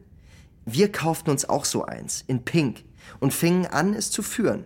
Wir 0.66 0.92
kauften 0.92 1.30
uns 1.30 1.48
auch 1.48 1.64
so 1.64 1.86
eins, 1.86 2.24
in 2.26 2.44
Pink, 2.44 2.84
und 3.20 3.34
fingen 3.34 3.68
an, 3.68 3.94
es 3.94 4.10
zu 4.10 4.24
führen. 4.24 4.64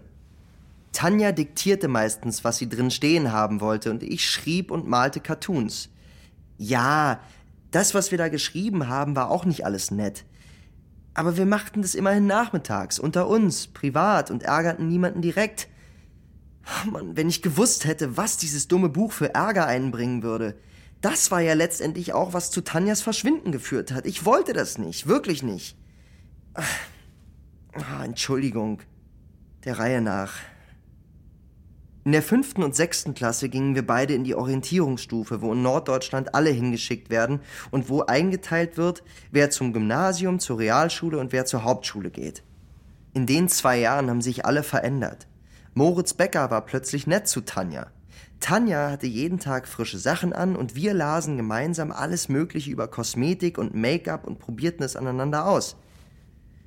Tanja 0.93 1.33
diktierte 1.33 1.89
meistens, 1.89 2.43
was 2.43 2.57
sie 2.57 2.69
drin 2.69 2.89
stehen 2.89 3.33
haben 3.33 3.59
wollte, 3.59 3.91
und 3.91 4.01
ich 4.01 4.29
schrieb 4.29 4.71
und 4.71 4.87
malte 4.87 5.19
Cartoons. 5.19 5.89
Ja, 6.57 7.19
das, 7.71 7.93
was 7.93 8.11
wir 8.11 8.17
da 8.17 8.29
geschrieben 8.29 8.87
haben, 8.87 9.15
war 9.15 9.29
auch 9.29 9.43
nicht 9.43 9.65
alles 9.65 9.91
nett. 9.91 10.23
Aber 11.13 11.35
wir 11.35 11.45
machten 11.45 11.81
das 11.81 11.95
immerhin 11.95 12.27
nachmittags, 12.27 12.97
unter 12.97 13.27
uns, 13.27 13.67
privat, 13.67 14.31
und 14.31 14.43
ärgerten 14.43 14.87
niemanden 14.87 15.21
direkt. 15.21 15.67
Mann, 16.89 17.17
wenn 17.17 17.29
ich 17.29 17.41
gewusst 17.41 17.85
hätte, 17.85 18.17
was 18.17 18.37
dieses 18.37 18.67
dumme 18.67 18.89
Buch 18.89 19.11
für 19.11 19.33
Ärger 19.33 19.65
einbringen 19.67 20.23
würde. 20.23 20.55
Das 21.01 21.31
war 21.31 21.41
ja 21.41 21.53
letztendlich 21.53 22.13
auch, 22.13 22.33
was 22.33 22.51
zu 22.51 22.61
Tanjas 22.61 23.01
Verschwinden 23.01 23.51
geführt 23.51 23.91
hat. 23.91 24.05
Ich 24.05 24.25
wollte 24.25 24.53
das 24.53 24.77
nicht, 24.77 25.07
wirklich 25.07 25.41
nicht. 25.41 25.75
Ach, 26.53 28.03
Entschuldigung. 28.03 28.81
Der 29.63 29.79
Reihe 29.79 30.01
nach. 30.01 30.33
In 32.03 32.13
der 32.13 32.23
fünften 32.23 32.63
und 32.63 32.75
sechsten 32.75 33.13
Klasse 33.13 33.47
gingen 33.47 33.75
wir 33.75 33.85
beide 33.85 34.15
in 34.15 34.23
die 34.23 34.33
Orientierungsstufe, 34.33 35.41
wo 35.41 35.53
in 35.53 35.61
Norddeutschland 35.61 36.33
alle 36.33 36.49
hingeschickt 36.49 37.11
werden 37.11 37.41
und 37.69 37.89
wo 37.89 38.01
eingeteilt 38.01 38.75
wird, 38.75 39.03
wer 39.31 39.51
zum 39.51 39.71
Gymnasium, 39.71 40.39
zur 40.39 40.57
Realschule 40.57 41.19
und 41.19 41.31
wer 41.31 41.45
zur 41.45 41.63
Hauptschule 41.63 42.09
geht. 42.09 42.41
In 43.13 43.27
den 43.27 43.49
zwei 43.49 43.77
Jahren 43.79 44.09
haben 44.09 44.21
sich 44.21 44.45
alle 44.45 44.63
verändert. 44.63 45.27
Moritz 45.73 46.13
Becker 46.13 46.51
war 46.51 46.65
plötzlich 46.65 47.07
nett 47.07 47.27
zu 47.27 47.41
Tanja. 47.41 47.87
Tanja 48.41 48.89
hatte 48.89 49.07
jeden 49.07 49.39
Tag 49.39 49.67
frische 49.67 49.99
Sachen 49.99 50.33
an 50.33 50.55
und 50.55 50.75
wir 50.75 50.93
lasen 50.93 51.37
gemeinsam 51.37 51.91
alles 51.91 52.27
Mögliche 52.27 52.71
über 52.71 52.87
Kosmetik 52.87 53.57
und 53.57 53.73
Make-up 53.73 54.27
und 54.27 54.39
probierten 54.39 54.83
es 54.83 54.95
aneinander 54.95 55.45
aus. 55.45 55.77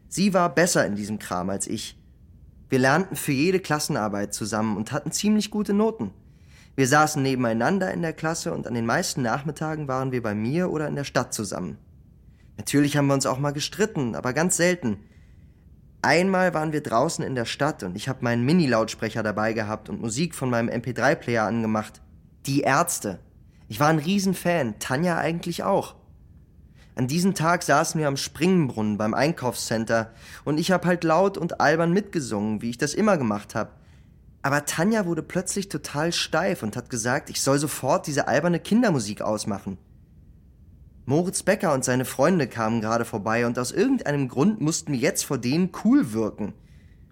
Sie 0.08 0.32
war 0.32 0.54
besser 0.54 0.86
in 0.86 0.96
diesem 0.96 1.18
Kram 1.18 1.50
als 1.50 1.66
ich. 1.66 1.98
Wir 2.70 2.78
lernten 2.78 3.16
für 3.16 3.32
jede 3.32 3.60
Klassenarbeit 3.60 4.32
zusammen 4.32 4.76
und 4.76 4.92
hatten 4.92 5.12
ziemlich 5.12 5.50
gute 5.50 5.74
Noten. 5.74 6.12
Wir 6.76 6.88
saßen 6.88 7.22
nebeneinander 7.22 7.92
in 7.92 8.02
der 8.02 8.14
Klasse 8.14 8.54
und 8.54 8.66
an 8.66 8.74
den 8.74 8.86
meisten 8.86 9.22
Nachmittagen 9.22 9.86
waren 9.86 10.12
wir 10.12 10.22
bei 10.22 10.34
mir 10.34 10.70
oder 10.70 10.88
in 10.88 10.96
der 10.96 11.04
Stadt 11.04 11.34
zusammen. 11.34 11.76
Natürlich 12.56 12.96
haben 12.96 13.06
wir 13.06 13.14
uns 13.14 13.26
auch 13.26 13.38
mal 13.38 13.52
gestritten, 13.52 14.14
aber 14.14 14.32
ganz 14.32 14.56
selten. 14.56 14.98
Einmal 16.04 16.52
waren 16.52 16.74
wir 16.74 16.82
draußen 16.82 17.24
in 17.24 17.34
der 17.34 17.46
Stadt 17.46 17.82
und 17.82 17.96
ich 17.96 18.10
habe 18.10 18.18
meinen 18.22 18.44
Mini-Lautsprecher 18.44 19.22
dabei 19.22 19.54
gehabt 19.54 19.88
und 19.88 20.02
Musik 20.02 20.34
von 20.34 20.50
meinem 20.50 20.68
MP3-Player 20.68 21.44
angemacht. 21.44 22.02
Die 22.44 22.60
Ärzte. 22.60 23.20
Ich 23.68 23.80
war 23.80 23.88
ein 23.88 23.98
Riesenfan, 23.98 24.78
Tanja 24.78 25.16
eigentlich 25.16 25.62
auch. 25.62 25.94
An 26.94 27.06
diesem 27.06 27.34
Tag 27.34 27.62
saßen 27.62 27.98
wir 27.98 28.06
am 28.06 28.18
Springbrunnen 28.18 28.98
beim 28.98 29.14
Einkaufscenter 29.14 30.10
und 30.44 30.60
ich 30.60 30.72
habe 30.72 30.86
halt 30.86 31.04
laut 31.04 31.38
und 31.38 31.62
albern 31.62 31.94
mitgesungen, 31.94 32.60
wie 32.60 32.68
ich 32.68 32.76
das 32.76 32.92
immer 32.92 33.16
gemacht 33.16 33.54
habe. 33.54 33.70
Aber 34.42 34.66
Tanja 34.66 35.06
wurde 35.06 35.22
plötzlich 35.22 35.70
total 35.70 36.12
steif 36.12 36.62
und 36.62 36.76
hat 36.76 36.90
gesagt, 36.90 37.30
ich 37.30 37.40
soll 37.40 37.58
sofort 37.58 38.06
diese 38.06 38.28
alberne 38.28 38.60
Kindermusik 38.60 39.22
ausmachen. 39.22 39.78
Moritz 41.06 41.42
Becker 41.42 41.74
und 41.74 41.84
seine 41.84 42.06
Freunde 42.06 42.46
kamen 42.46 42.80
gerade 42.80 43.04
vorbei 43.04 43.46
und 43.46 43.58
aus 43.58 43.72
irgendeinem 43.72 44.28
Grund 44.28 44.62
mussten 44.62 44.92
wir 44.92 44.98
jetzt 44.98 45.24
vor 45.24 45.36
denen 45.36 45.70
cool 45.84 46.12
wirken. 46.12 46.54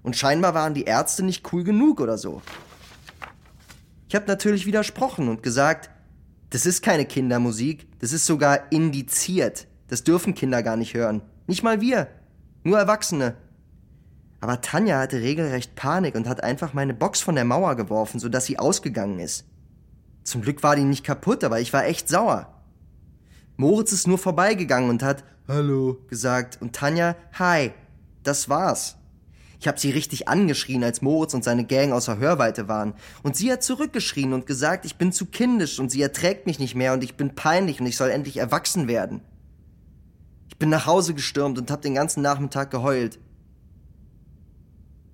Und 0.02 0.16
scheinbar 0.16 0.54
waren 0.54 0.72
die 0.72 0.84
Ärzte 0.84 1.22
nicht 1.22 1.52
cool 1.52 1.62
genug 1.62 2.00
oder 2.00 2.16
so. 2.16 2.40
Ich 4.08 4.14
habe 4.14 4.26
natürlich 4.26 4.64
widersprochen 4.64 5.28
und 5.28 5.42
gesagt, 5.42 5.90
das 6.50 6.64
ist 6.64 6.82
keine 6.82 7.04
Kindermusik, 7.04 7.86
das 8.00 8.12
ist 8.12 8.26
sogar 8.26 8.72
indiziert. 8.72 9.66
Das 9.88 10.04
dürfen 10.04 10.34
Kinder 10.34 10.62
gar 10.62 10.76
nicht 10.76 10.94
hören. 10.94 11.20
Nicht 11.46 11.62
mal 11.62 11.82
wir, 11.82 12.08
nur 12.64 12.78
Erwachsene. 12.78 13.36
Aber 14.40 14.60
Tanja 14.60 14.98
hatte 14.98 15.20
regelrecht 15.20 15.74
Panik 15.76 16.14
und 16.14 16.28
hat 16.28 16.42
einfach 16.42 16.72
meine 16.72 16.94
Box 16.94 17.20
von 17.20 17.34
der 17.34 17.44
Mauer 17.44 17.76
geworfen, 17.76 18.20
sodass 18.20 18.46
sie 18.46 18.58
ausgegangen 18.58 19.18
ist. 19.18 19.44
Zum 20.24 20.42
Glück 20.42 20.62
war 20.62 20.76
die 20.76 20.84
nicht 20.84 21.04
kaputt, 21.04 21.44
aber 21.44 21.60
ich 21.60 21.72
war 21.72 21.84
echt 21.84 22.08
sauer. 22.08 22.51
Moritz 23.56 23.92
ist 23.92 24.06
nur 24.06 24.18
vorbeigegangen 24.18 24.90
und 24.90 25.02
hat 25.02 25.24
Hallo 25.48 25.98
gesagt 26.08 26.58
und 26.60 26.74
Tanja 26.74 27.16
Hi. 27.38 27.72
Das 28.22 28.48
war's. 28.48 28.96
Ich 29.62 29.68
hab 29.68 29.78
sie 29.78 29.90
richtig 29.90 30.26
angeschrien, 30.26 30.82
als 30.82 31.02
Moritz 31.02 31.34
und 31.34 31.44
seine 31.44 31.64
Gang 31.64 31.92
außer 31.92 32.18
Hörweite 32.18 32.66
waren. 32.66 32.94
Und 33.22 33.36
sie 33.36 33.52
hat 33.52 33.62
zurückgeschrien 33.62 34.32
und 34.32 34.46
gesagt, 34.46 34.84
ich 34.84 34.96
bin 34.96 35.12
zu 35.12 35.26
kindisch 35.26 35.78
und 35.78 35.90
sie 35.90 36.02
erträgt 36.02 36.46
mich 36.46 36.58
nicht 36.58 36.74
mehr 36.74 36.92
und 36.92 37.04
ich 37.04 37.16
bin 37.16 37.36
peinlich 37.36 37.80
und 37.80 37.86
ich 37.86 37.96
soll 37.96 38.10
endlich 38.10 38.38
erwachsen 38.38 38.88
werden. 38.88 39.20
Ich 40.48 40.58
bin 40.58 40.68
nach 40.68 40.86
Hause 40.86 41.14
gestürmt 41.14 41.58
und 41.58 41.70
hab 41.70 41.82
den 41.82 41.94
ganzen 41.94 42.22
Nachmittag 42.22 42.72
geheult. 42.72 43.20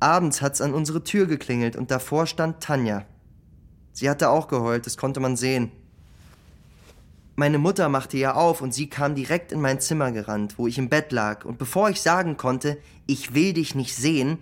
Abends 0.01 0.41
hat's 0.41 0.61
an 0.61 0.73
unsere 0.73 1.05
Tür 1.05 1.27
geklingelt 1.27 1.77
und 1.77 1.91
davor 1.91 2.27
stand 2.27 2.63
Tanja. 2.63 3.05
Sie 3.93 4.09
hatte 4.09 4.31
auch 4.31 4.49
geheult, 4.49 4.87
das 4.87 4.97
konnte 4.97 5.21
man 5.21 5.37
sehen. 5.37 5.73
Meine 7.39 7.59
Mutter 7.59 7.89
machte 7.89 8.19
ja 8.19 8.35
auf 8.35 8.63
und 8.63 8.75
sie 8.75 8.91
kam 8.91 9.15
direkt 9.15 9.53
in 9.53 9.61
mein 9.61 9.79
Zimmer 9.79 10.11
gerannt, 10.11 10.59
wo 10.59 10.67
ich 10.67 10.77
im 10.77 10.89
Bett 10.89 11.13
lag, 11.13 11.45
und 11.45 11.57
bevor 11.57 11.89
ich 11.89 12.01
sagen 12.01 12.37
konnte, 12.37 12.79
ich 13.07 13.33
will 13.33 13.53
dich 13.53 13.77
nicht 13.77 13.95
sehen, 13.95 14.39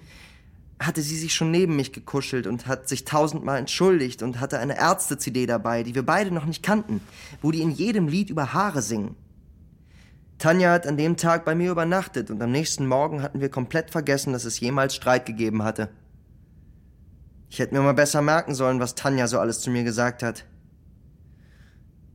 hatte 0.81 1.03
sie 1.03 1.19
sich 1.19 1.35
schon 1.35 1.51
neben 1.51 1.77
mich 1.77 1.93
gekuschelt 1.93 2.47
und 2.47 2.67
hat 2.67 2.89
sich 2.89 3.05
tausendmal 3.05 3.59
entschuldigt 3.59 4.23
und 4.23 4.41
hatte 4.41 4.59
eine 4.61 4.79
Ärzte-CD 4.79 5.45
dabei, 5.45 5.83
die 5.83 5.95
wir 5.95 6.05
beide 6.05 6.31
noch 6.31 6.47
nicht 6.47 6.63
kannten, 6.63 7.03
wo 7.43 7.51
die 7.51 7.61
in 7.61 7.71
jedem 7.71 8.09
Lied 8.09 8.31
über 8.31 8.55
Haare 8.55 8.81
singen. 8.81 9.15
Tanja 10.39 10.73
hat 10.73 10.87
an 10.87 10.97
dem 10.97 11.19
Tag 11.19 11.45
bei 11.45 11.55
mir 11.55 11.73
übernachtet 11.73 12.31
und 12.31 12.43
am 12.43 12.51
nächsten 12.51 12.87
Morgen 12.87 13.21
hatten 13.21 13.43
wir 13.43 13.51
komplett 13.51 13.91
vergessen, 13.91 14.33
dass 14.33 14.47
es 14.47 14.59
jemals 14.59 14.95
Streit 14.95 15.27
gegeben 15.27 15.65
hatte. 15.65 15.91
Ich 17.51 17.59
hätte 17.59 17.75
mir 17.75 17.83
mal 17.83 17.93
besser 17.93 18.23
merken 18.23 18.55
sollen, 18.55 18.81
was 18.81 18.95
Tanja 18.95 19.27
so 19.27 19.39
alles 19.39 19.61
zu 19.61 19.69
mir 19.69 19.85
gesagt 19.85 20.23
hat. 20.23 20.47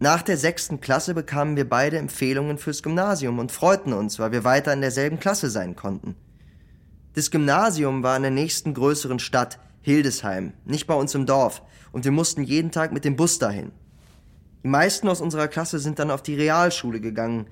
Nach 0.03 0.23
der 0.23 0.35
sechsten 0.35 0.81
Klasse 0.81 1.13
bekamen 1.13 1.55
wir 1.55 1.69
beide 1.69 1.99
Empfehlungen 1.99 2.57
fürs 2.57 2.81
Gymnasium 2.81 3.37
und 3.37 3.51
freuten 3.51 3.93
uns, 3.93 4.17
weil 4.17 4.31
wir 4.31 4.43
weiter 4.43 4.73
in 4.73 4.81
derselben 4.81 5.19
Klasse 5.19 5.51
sein 5.51 5.75
konnten. 5.75 6.15
Das 7.13 7.29
Gymnasium 7.29 8.01
war 8.01 8.17
in 8.17 8.23
der 8.23 8.31
nächsten 8.31 8.73
größeren 8.73 9.19
Stadt, 9.19 9.59
Hildesheim, 9.83 10.53
nicht 10.65 10.87
bei 10.87 10.95
uns 10.95 11.13
im 11.13 11.27
Dorf, 11.27 11.61
und 11.91 12.03
wir 12.03 12.11
mussten 12.11 12.41
jeden 12.41 12.71
Tag 12.71 12.93
mit 12.93 13.05
dem 13.05 13.15
Bus 13.15 13.37
dahin. 13.37 13.73
Die 14.63 14.69
meisten 14.69 15.07
aus 15.07 15.21
unserer 15.21 15.47
Klasse 15.47 15.77
sind 15.77 15.99
dann 15.99 16.09
auf 16.09 16.23
die 16.23 16.33
Realschule 16.33 16.99
gegangen. 16.99 17.45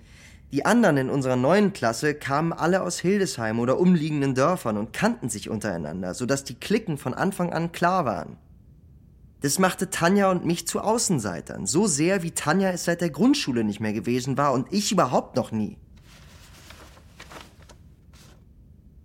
Die 0.52 0.66
anderen 0.66 0.98
in 0.98 1.12
unserer 1.12 1.36
neuen 1.36 1.72
Klasse 1.72 2.16
kamen 2.16 2.52
alle 2.52 2.82
aus 2.82 2.98
Hildesheim 2.98 3.60
oder 3.60 3.80
umliegenden 3.80 4.34
Dörfern 4.34 4.78
und 4.78 4.92
kannten 4.92 5.30
sich 5.30 5.52
untereinander, 5.52 6.16
sodass 6.16 6.46
die 6.46 6.56
Klicken 6.56 6.98
von 6.98 7.14
Anfang 7.14 7.54
an 7.54 7.72
klar 7.72 8.06
waren. 8.06 8.38
Das 9.42 9.58
machte 9.58 9.90
Tanja 9.90 10.30
und 10.32 10.46
mich 10.46 10.68
zu 10.68 10.82
Außenseitern, 10.82 11.66
so 11.66 11.88
sehr 11.88 12.24
wie 12.24 12.32
Tanja 12.32 12.72
es 12.72 12.84
seit 12.84 13.02
der 13.02 13.10
Grundschule 13.10 13.64
nicht 13.64 13.80
mehr 13.80 13.94
gewesen 13.94 14.38
war 14.38 14.52
und 14.52 14.68
ich 14.72 14.92
überhaupt 14.92 15.36
noch 15.36 15.52
nie. 15.52 15.78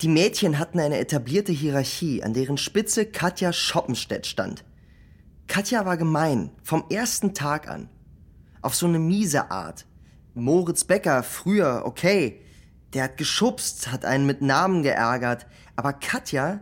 Die 0.00 0.08
Mädchen 0.08 0.58
hatten 0.58 0.80
eine 0.80 0.98
etablierte 0.98 1.52
Hierarchie, 1.52 2.22
an 2.22 2.34
deren 2.34 2.58
Spitze 2.58 3.06
Katja 3.06 3.52
Schoppenstedt 3.52 4.26
stand. 4.26 4.64
Katja 5.46 5.86
war 5.86 5.96
gemein, 5.96 6.50
vom 6.62 6.84
ersten 6.90 7.32
Tag 7.32 7.68
an. 7.68 7.88
Auf 8.60 8.74
so 8.74 8.86
eine 8.86 8.98
miese 8.98 9.50
Art. 9.50 9.86
Moritz 10.34 10.84
Becker, 10.84 11.22
früher, 11.22 11.82
okay. 11.84 12.40
Der 12.92 13.04
hat 13.04 13.16
geschubst, 13.16 13.92
hat 13.92 14.04
einen 14.04 14.26
mit 14.26 14.42
Namen 14.42 14.82
geärgert. 14.82 15.46
Aber 15.76 15.92
Katja, 15.92 16.60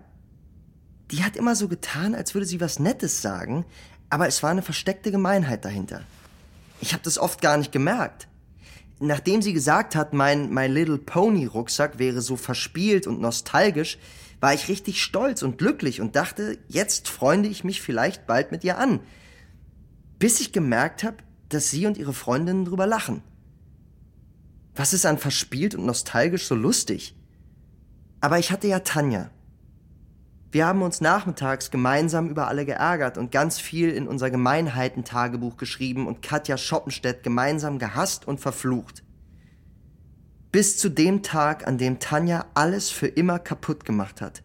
die 1.12 1.22
hat 1.22 1.36
immer 1.36 1.54
so 1.54 1.68
getan, 1.68 2.14
als 2.14 2.34
würde 2.34 2.46
sie 2.46 2.60
was 2.60 2.78
Nettes 2.78 3.22
sagen, 3.22 3.64
aber 4.10 4.26
es 4.26 4.42
war 4.42 4.50
eine 4.50 4.62
versteckte 4.62 5.12
Gemeinheit 5.12 5.64
dahinter. 5.64 6.02
Ich 6.80 6.92
habe 6.92 7.04
das 7.04 7.18
oft 7.18 7.40
gar 7.40 7.56
nicht 7.56 7.70
gemerkt 7.70 8.26
nachdem 9.02 9.42
sie 9.42 9.52
gesagt 9.52 9.96
hat, 9.96 10.12
mein 10.12 10.50
My 10.50 10.66
Little 10.66 10.98
Pony 10.98 11.46
Rucksack 11.46 11.98
wäre 11.98 12.20
so 12.20 12.36
verspielt 12.36 13.06
und 13.06 13.20
nostalgisch, 13.20 13.98
war 14.40 14.54
ich 14.54 14.68
richtig 14.68 15.02
stolz 15.02 15.42
und 15.42 15.58
glücklich 15.58 16.00
und 16.00 16.16
dachte, 16.16 16.58
jetzt 16.68 17.08
freunde 17.08 17.48
ich 17.48 17.64
mich 17.64 17.82
vielleicht 17.82 18.26
bald 18.26 18.52
mit 18.52 18.64
ihr 18.64 18.78
an. 18.78 19.00
Bis 20.18 20.40
ich 20.40 20.52
gemerkt 20.52 21.02
habe, 21.04 21.16
dass 21.48 21.70
sie 21.70 21.86
und 21.86 21.98
ihre 21.98 22.12
Freundinnen 22.12 22.64
drüber 22.64 22.86
lachen. 22.86 23.22
Was 24.74 24.92
ist 24.92 25.04
an 25.04 25.18
verspielt 25.18 25.74
und 25.74 25.84
nostalgisch 25.84 26.46
so 26.46 26.54
lustig? 26.54 27.16
Aber 28.20 28.38
ich 28.38 28.50
hatte 28.52 28.68
ja 28.68 28.80
Tanja. 28.80 29.30
Wir 30.52 30.66
haben 30.66 30.82
uns 30.82 31.00
nachmittags 31.00 31.70
gemeinsam 31.70 32.28
über 32.28 32.46
alle 32.46 32.66
geärgert 32.66 33.16
und 33.16 33.32
ganz 33.32 33.58
viel 33.58 33.88
in 33.88 34.06
unser 34.06 34.30
Gemeinheiten-Tagebuch 34.30 35.56
geschrieben 35.56 36.06
und 36.06 36.20
Katja 36.20 36.58
Schoppenstedt 36.58 37.22
gemeinsam 37.22 37.78
gehasst 37.78 38.28
und 38.28 38.38
verflucht. 38.38 39.02
Bis 40.52 40.76
zu 40.76 40.90
dem 40.90 41.22
Tag, 41.22 41.66
an 41.66 41.78
dem 41.78 42.00
Tanja 42.00 42.44
alles 42.52 42.90
für 42.90 43.06
immer 43.06 43.38
kaputt 43.38 43.86
gemacht 43.86 44.20
hat. 44.20 44.42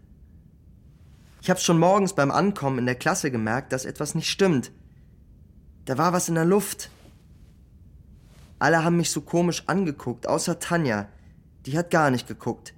Ich 1.41 1.49
hab's 1.49 1.63
schon 1.63 1.77
morgens 1.77 2.13
beim 2.13 2.31
Ankommen 2.31 2.79
in 2.79 2.85
der 2.85 2.95
Klasse 2.95 3.29
gemerkt, 3.29 3.73
dass 3.73 3.83
etwas 3.83 4.15
nicht 4.15 4.29
stimmt. 4.29 4.71
Da 5.83 5.97
war 5.97 6.13
was 6.13 6.29
in 6.29 6.35
der 6.35 6.45
Luft. 6.45 6.89
Alle 8.59 8.81
haben 8.81 8.95
mich 8.95 9.11
so 9.11 9.19
komisch 9.19 9.63
angeguckt, 9.67 10.25
außer 10.25 10.59
Tanja. 10.59 11.09
Die 11.65 11.77
hat 11.77 11.91
gar 11.91 12.11
nicht 12.11 12.29
geguckt. 12.29 12.73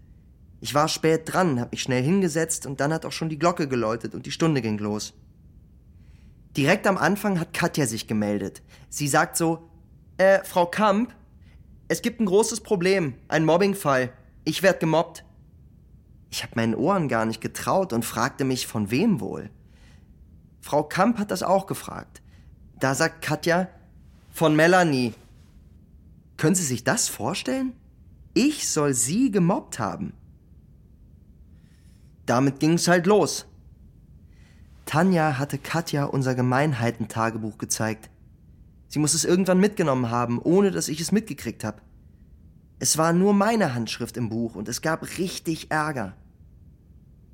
Ich 0.61 0.73
war 0.73 0.87
spät 0.87 1.31
dran, 1.31 1.59
hab 1.59 1.71
mich 1.71 1.81
schnell 1.81 2.03
hingesetzt 2.03 2.65
und 2.65 2.79
dann 2.81 2.91
hat 2.91 3.05
auch 3.05 3.11
schon 3.11 3.29
die 3.29 3.39
Glocke 3.39 3.67
geläutet 3.67 4.13
und 4.13 4.25
die 4.25 4.31
Stunde 4.31 4.61
ging 4.61 4.77
los. 4.77 5.13
Direkt 6.57 6.85
am 6.87 6.97
Anfang 6.97 7.39
hat 7.39 7.53
Katja 7.53 7.85
sich 7.85 8.07
gemeldet. 8.07 8.61
Sie 8.89 9.07
sagt 9.07 9.37
so, 9.37 9.69
äh, 10.17 10.43
Frau 10.43 10.65
Kamp, 10.65 11.13
es 11.87 12.01
gibt 12.01 12.19
ein 12.19 12.25
großes 12.25 12.61
Problem, 12.61 13.13
ein 13.29 13.45
Mobbingfall. 13.45 14.11
Ich 14.43 14.61
werd 14.61 14.79
gemobbt. 14.79 15.23
Ich 16.29 16.43
hab 16.43 16.55
meinen 16.55 16.75
Ohren 16.75 17.07
gar 17.07 17.25
nicht 17.25 17.41
getraut 17.41 17.93
und 17.93 18.03
fragte 18.03 18.43
mich, 18.43 18.67
von 18.67 18.91
wem 18.91 19.21
wohl. 19.21 19.49
Frau 20.61 20.83
Kamp 20.83 21.17
hat 21.17 21.31
das 21.31 21.41
auch 21.41 21.67
gefragt. 21.67 22.21
Da 22.79 22.95
sagt 22.95 23.21
Katja, 23.21 23.69
von 24.31 24.55
Melanie. 24.55 25.13
Können 26.37 26.55
Sie 26.55 26.65
sich 26.65 26.83
das 26.83 27.07
vorstellen? 27.07 27.73
Ich 28.33 28.69
soll 28.69 28.93
sie 28.93 29.31
gemobbt 29.31 29.79
haben 29.79 30.13
damit 32.29 32.59
ging's 32.59 32.87
halt 32.87 33.07
los. 33.07 33.45
Tanja 34.85 35.37
hatte 35.37 35.57
Katja 35.57 36.05
unser 36.05 36.35
Gemeinheiten-Tagebuch 36.35 37.57
gezeigt. 37.57 38.09
Sie 38.87 38.99
muss 38.99 39.13
es 39.13 39.25
irgendwann 39.25 39.59
mitgenommen 39.59 40.09
haben, 40.09 40.39
ohne 40.39 40.71
dass 40.71 40.87
ich 40.87 40.99
es 40.99 41.11
mitgekriegt 41.11 41.63
habe. 41.63 41.81
Es 42.79 42.97
war 42.97 43.13
nur 43.13 43.33
meine 43.33 43.73
Handschrift 43.73 44.17
im 44.17 44.29
Buch 44.29 44.55
und 44.55 44.67
es 44.67 44.81
gab 44.81 45.17
richtig 45.17 45.69
Ärger. 45.69 46.15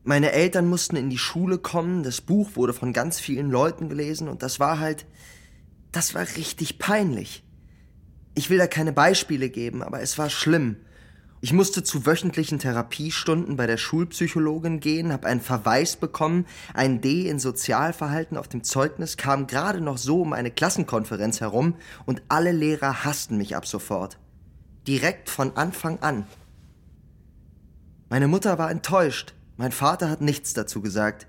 Meine 0.03 0.31
Eltern 0.31 0.67
mussten 0.67 0.95
in 0.95 1.09
die 1.09 1.17
Schule 1.17 1.57
kommen, 1.57 2.03
das 2.03 2.21
Buch 2.21 2.55
wurde 2.55 2.73
von 2.73 2.93
ganz 2.93 3.19
vielen 3.19 3.49
Leuten 3.49 3.89
gelesen 3.89 4.27
und 4.27 4.43
das 4.43 4.59
war 4.59 4.79
halt, 4.79 5.05
das 5.91 6.13
war 6.13 6.25
richtig 6.35 6.77
peinlich. 6.77 7.43
Ich 8.33 8.49
will 8.49 8.57
da 8.57 8.67
keine 8.67 8.91
Beispiele 8.91 9.49
geben, 9.49 9.81
aber 9.81 10.01
es 10.01 10.17
war 10.17 10.29
schlimm 10.29 10.77
ich 11.45 11.53
musste 11.53 11.83
zu 11.83 12.07
wöchentlichen 12.07 12.57
Therapiestunden 12.57 13.55
bei 13.55 13.67
der 13.67 13.77
Schulpsychologin 13.77 14.79
gehen, 14.79 15.13
habe 15.13 15.27
einen 15.27 15.41
Verweis 15.41 15.95
bekommen, 15.95 16.47
ein 16.73 17.01
D 17.01 17.29
in 17.29 17.37
Sozialverhalten 17.37 18.35
auf 18.35 18.47
dem 18.47 18.63
Zeugnis, 18.63 19.15
kam 19.15 19.45
gerade 19.45 19.79
noch 19.79 19.99
so 19.99 20.23
um 20.23 20.33
eine 20.33 20.49
Klassenkonferenz 20.49 21.41
herum 21.41 21.75
und 22.07 22.23
alle 22.29 22.51
Lehrer 22.51 23.03
hassten 23.05 23.37
mich 23.37 23.55
ab 23.55 23.67
sofort. 23.67 24.17
Direkt 24.87 25.29
von 25.29 25.55
Anfang 25.55 25.99
an. 25.99 26.25
Meine 28.09 28.27
Mutter 28.27 28.57
war 28.57 28.71
enttäuscht, 28.71 29.35
mein 29.55 29.71
Vater 29.71 30.09
hat 30.09 30.21
nichts 30.21 30.55
dazu 30.55 30.81
gesagt. 30.81 31.27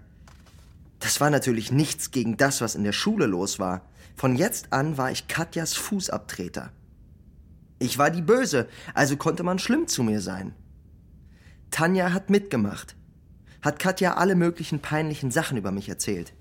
Das 0.98 1.20
war 1.20 1.28
natürlich 1.28 1.72
nichts 1.72 2.10
gegen 2.10 2.38
das, 2.38 2.62
was 2.62 2.74
in 2.74 2.84
der 2.84 2.92
Schule 2.92 3.26
los 3.26 3.58
war. 3.58 3.82
Von 4.14 4.34
jetzt 4.34 4.72
an 4.72 4.96
war 4.96 5.10
ich 5.10 5.28
Katjas 5.28 5.74
Fußabtreter. 5.74 6.72
Ich 7.78 7.98
war 7.98 8.10
die 8.10 8.22
Böse, 8.22 8.68
also 8.94 9.16
konnte 9.16 9.42
man 9.42 9.58
schlimm 9.58 9.86
zu 9.86 10.02
mir 10.02 10.20
sein. 10.20 10.54
Tanja 11.70 12.12
hat 12.12 12.30
mitgemacht, 12.30 12.96
hat 13.60 13.78
Katja 13.78 14.14
alle 14.14 14.34
möglichen 14.34 14.80
peinlichen 14.80 15.30
Sachen 15.30 15.58
über 15.58 15.72
mich 15.72 15.88
erzählt. 15.88 16.32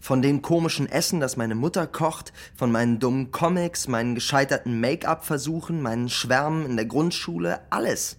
Von 0.00 0.22
dem 0.22 0.42
komischen 0.42 0.90
Essen, 0.90 1.20
das 1.20 1.36
meine 1.36 1.54
Mutter 1.54 1.86
kocht, 1.86 2.32
von 2.56 2.72
meinen 2.72 2.98
dummen 2.98 3.30
Comics, 3.30 3.86
meinen 3.86 4.14
gescheiterten 4.14 4.80
Make-up-Versuchen, 4.80 5.80
meinen 5.80 6.08
Schwärmen 6.08 6.66
in 6.66 6.76
der 6.76 6.86
Grundschule, 6.86 7.60
alles. 7.70 8.16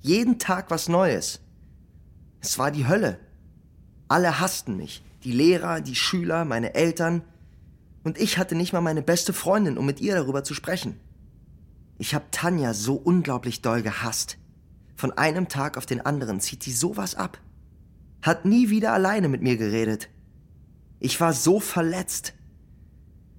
Jeden 0.00 0.38
Tag 0.38 0.70
was 0.70 0.88
Neues. 0.88 1.40
Es 2.40 2.58
war 2.58 2.70
die 2.70 2.86
Hölle. 2.86 3.18
Alle 4.08 4.40
hassten 4.40 4.76
mich. 4.76 5.04
Die 5.24 5.32
Lehrer, 5.32 5.80
die 5.80 5.94
Schüler, 5.94 6.44
meine 6.44 6.74
Eltern, 6.74 7.22
und 8.04 8.18
ich 8.18 8.38
hatte 8.38 8.54
nicht 8.54 8.72
mal 8.72 8.80
meine 8.80 9.02
beste 9.02 9.32
Freundin, 9.32 9.78
um 9.78 9.86
mit 9.86 10.00
ihr 10.00 10.14
darüber 10.14 10.44
zu 10.44 10.54
sprechen. 10.54 10.98
Ich 11.98 12.14
hab 12.14 12.32
Tanja 12.32 12.74
so 12.74 12.94
unglaublich 12.94 13.62
doll 13.62 13.82
gehasst. 13.82 14.38
Von 14.96 15.12
einem 15.12 15.48
Tag 15.48 15.76
auf 15.76 15.86
den 15.86 16.00
anderen 16.00 16.40
zieht 16.40 16.62
sie 16.62 16.72
sowas 16.72 17.14
ab. 17.14 17.38
Hat 18.22 18.44
nie 18.44 18.70
wieder 18.70 18.92
alleine 18.92 19.28
mit 19.28 19.42
mir 19.42 19.56
geredet. 19.56 20.08
Ich 20.98 21.20
war 21.20 21.32
so 21.32 21.60
verletzt. 21.60 22.34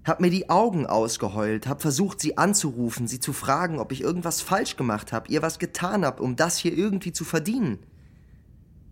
Hab 0.06 0.19
mir 0.19 0.30
die 0.30 0.49
Augen 0.49 0.86
ausgeheult, 0.86 1.67
hab 1.67 1.82
versucht, 1.82 2.19
sie 2.19 2.38
anzurufen, 2.38 3.08
sie 3.08 3.21
zu 3.21 3.32
fragen, 3.32 3.80
ob 3.80 3.93
ich 3.93 4.02
irgendwas 4.02 4.41
falsch 4.41 4.76
gemacht 4.76 5.13
hab, 5.13 5.30
ihr 5.30 5.41
was 5.41 5.60
getan 5.60 6.04
hab, 6.04 6.19
um 6.19 6.36
das 6.36 6.58
hier 6.58 6.78
irgendwie 6.78 7.13
zu 7.13 7.23
verdienen. 7.23 7.80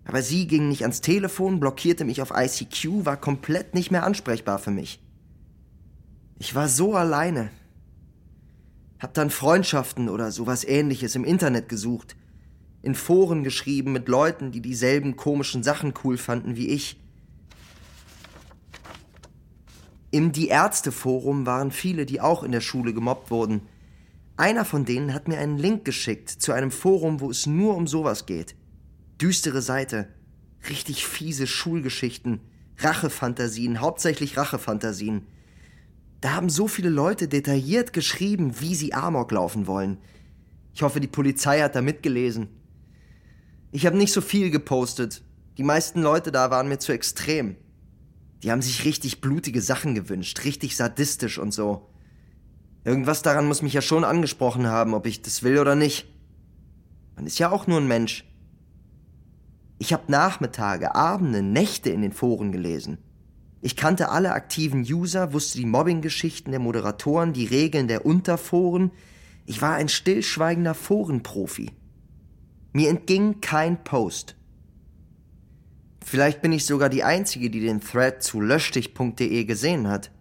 Aber 0.06 0.22
sie 0.22 0.48
ging 0.48 0.70
nicht 0.70 0.84
ans 0.84 1.02
Telefon, 1.02 1.60
blockierte 1.60 2.06
mich 2.06 2.22
auf 2.22 2.32
ICQ, 2.34 3.06
war 3.06 3.18
komplett 3.18 3.74
nicht 3.74 3.92
mehr 3.92 4.06
ansprechbar 4.06 4.58
für 4.58 4.72
mich. 4.72 5.02
Ich 6.42 6.56
war 6.56 6.68
so 6.68 6.96
alleine. 6.96 7.52
Hab 8.98 9.14
dann 9.14 9.30
Freundschaften 9.30 10.10
oder 10.10 10.32
sowas 10.32 10.64
ähnliches 10.64 11.14
im 11.14 11.24
Internet 11.24 11.70
gesucht. 11.70 12.16
In 12.82 12.96
Foren 12.96 13.44
geschrieben 13.44 13.92
mit 13.92 14.08
Leuten, 14.08 14.52
die 14.52 14.60
dieselben 14.60 15.16
komischen 15.16 15.62
Sachen 15.62 15.94
cool 16.04 16.18
fanden 16.18 16.56
wie 16.56 16.70
ich. 16.70 17.00
Im 20.10 20.32
Die 20.32 20.48
Ärzte 20.48 20.92
Forum 20.92 21.46
waren 21.46 21.70
viele, 21.70 22.08
die 22.08 22.22
auch 22.22 22.42
in 22.42 22.52
der 22.52 22.62
Schule 22.62 22.92
gemobbt 22.92 23.30
wurden. 23.30 23.62
Einer 24.36 24.66
von 24.66 24.84
denen 24.84 25.14
hat 25.14 25.28
mir 25.28 25.38
einen 25.38 25.60
Link 25.60 25.86
geschickt 25.86 26.32
zu 26.32 26.54
einem 26.54 26.72
Forum, 26.72 27.20
wo 27.20 27.30
es 27.30 27.46
nur 27.46 27.76
um 27.76 27.86
sowas 27.86 28.26
geht. 28.26 28.56
Düstere 29.22 29.62
Seite. 29.62 30.08
Richtig 30.68 31.06
fiese 31.06 31.46
Schulgeschichten, 31.46 32.40
Rachefantasien, 32.80 33.80
hauptsächlich 33.80 34.38
Rachefantasien. 34.38 35.28
Da 36.22 36.34
haben 36.34 36.50
so 36.50 36.68
viele 36.68 36.90
Leute 36.90 37.28
detailliert 37.28 37.94
geschrieben, 37.94 38.60
wie 38.60 38.76
sie 38.76 38.94
Amok 38.94 39.32
laufen 39.32 39.66
wollen. 39.66 39.98
Ich 40.74 40.84
hoffe, 40.84 41.00
die 41.00 41.08
Polizei 41.08 41.62
hat 41.62 41.76
da 41.76 41.82
mitgelesen. 41.82 42.48
Ich 43.72 43.86
habe 43.86 43.98
nicht 43.98 44.14
so 44.14 44.22
viel 44.22 44.52
gepostet. 44.52 45.24
Die 45.58 45.64
meisten 45.64 46.02
Leute 46.02 46.32
da 46.32 46.52
waren 46.52 46.70
mir 46.70 46.80
zu 46.80 46.92
extrem. 46.94 47.56
Die 48.44 48.52
haben 48.52 48.62
sich 48.62 48.86
richtig 48.86 49.22
blutige 49.22 49.62
Sachen 49.62 49.96
gewünscht, 49.96 50.44
richtig 50.46 50.76
sadistisch 50.76 51.40
und 51.40 51.54
so. 51.54 51.90
Irgendwas 52.84 53.22
daran 53.22 53.48
muss 53.48 53.62
mich 53.62 53.74
ja 53.74 53.82
schon 53.82 54.04
angesprochen 54.04 54.68
haben, 54.68 54.94
ob 54.94 55.06
ich 55.06 55.22
das 55.22 55.44
will 55.44 55.60
oder 55.60 55.76
nicht. 55.76 56.08
Man 57.16 57.26
ist 57.26 57.40
ja 57.40 57.52
auch 57.52 57.68
nur 57.68 57.80
ein 57.80 57.88
Mensch. 57.88 58.26
Ich 59.78 59.94
habe 59.94 60.12
Nachmittage, 60.12 60.96
Abende, 60.96 61.42
Nächte 61.42 61.90
in 61.90 62.02
den 62.02 62.14
Foren 62.14 62.52
gelesen. 62.52 63.00
Ich 63.62 63.76
kannte 63.76 64.10
alle 64.10 64.34
aktiven 64.34 64.82
User, 64.82 65.34
wusste 65.34 65.60
die 65.60 65.68
Mobbing-Geschichten 65.68 66.50
der 66.50 66.60
Moderatoren, 66.60 67.32
die 67.32 67.46
Regeln 67.46 67.88
der 67.88 68.06
Unterforen. 68.06 68.92
Ich 69.46 69.62
war 69.62 69.76
ein 69.76 69.88
stillschweigender 69.88 70.74
Forenprofi. 70.74 71.72
Mir 72.74 72.90
entging 72.90 73.40
kein 73.40 73.84
Post. 73.84 74.36
Vielleicht 76.04 76.42
bin 76.42 76.52
ich 76.52 76.66
sogar 76.66 76.90
die 76.90 77.04
Einzige, 77.04 77.52
die 77.52 77.60
den 77.60 77.82
Thread 77.82 78.24
zu 78.24 78.42
löschdich.de 78.42 79.44
gesehen 79.46 79.88
hat. 79.88 80.12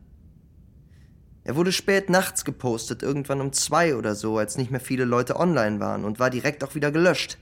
Er 1.42 1.56
wurde 1.56 1.72
spät 1.72 2.10
nachts 2.10 2.44
gepostet, 2.44 3.02
irgendwann 3.02 3.40
um 3.40 3.52
zwei 3.52 3.96
oder 3.96 4.14
so, 4.14 4.36
als 4.36 4.58
nicht 4.58 4.70
mehr 4.70 4.80
viele 4.80 5.06
Leute 5.06 5.36
online 5.36 5.80
waren 5.80 6.04
und 6.04 6.18
war 6.18 6.28
direkt 6.28 6.62
auch 6.62 6.74
wieder 6.74 6.92
gelöscht. 6.92 7.38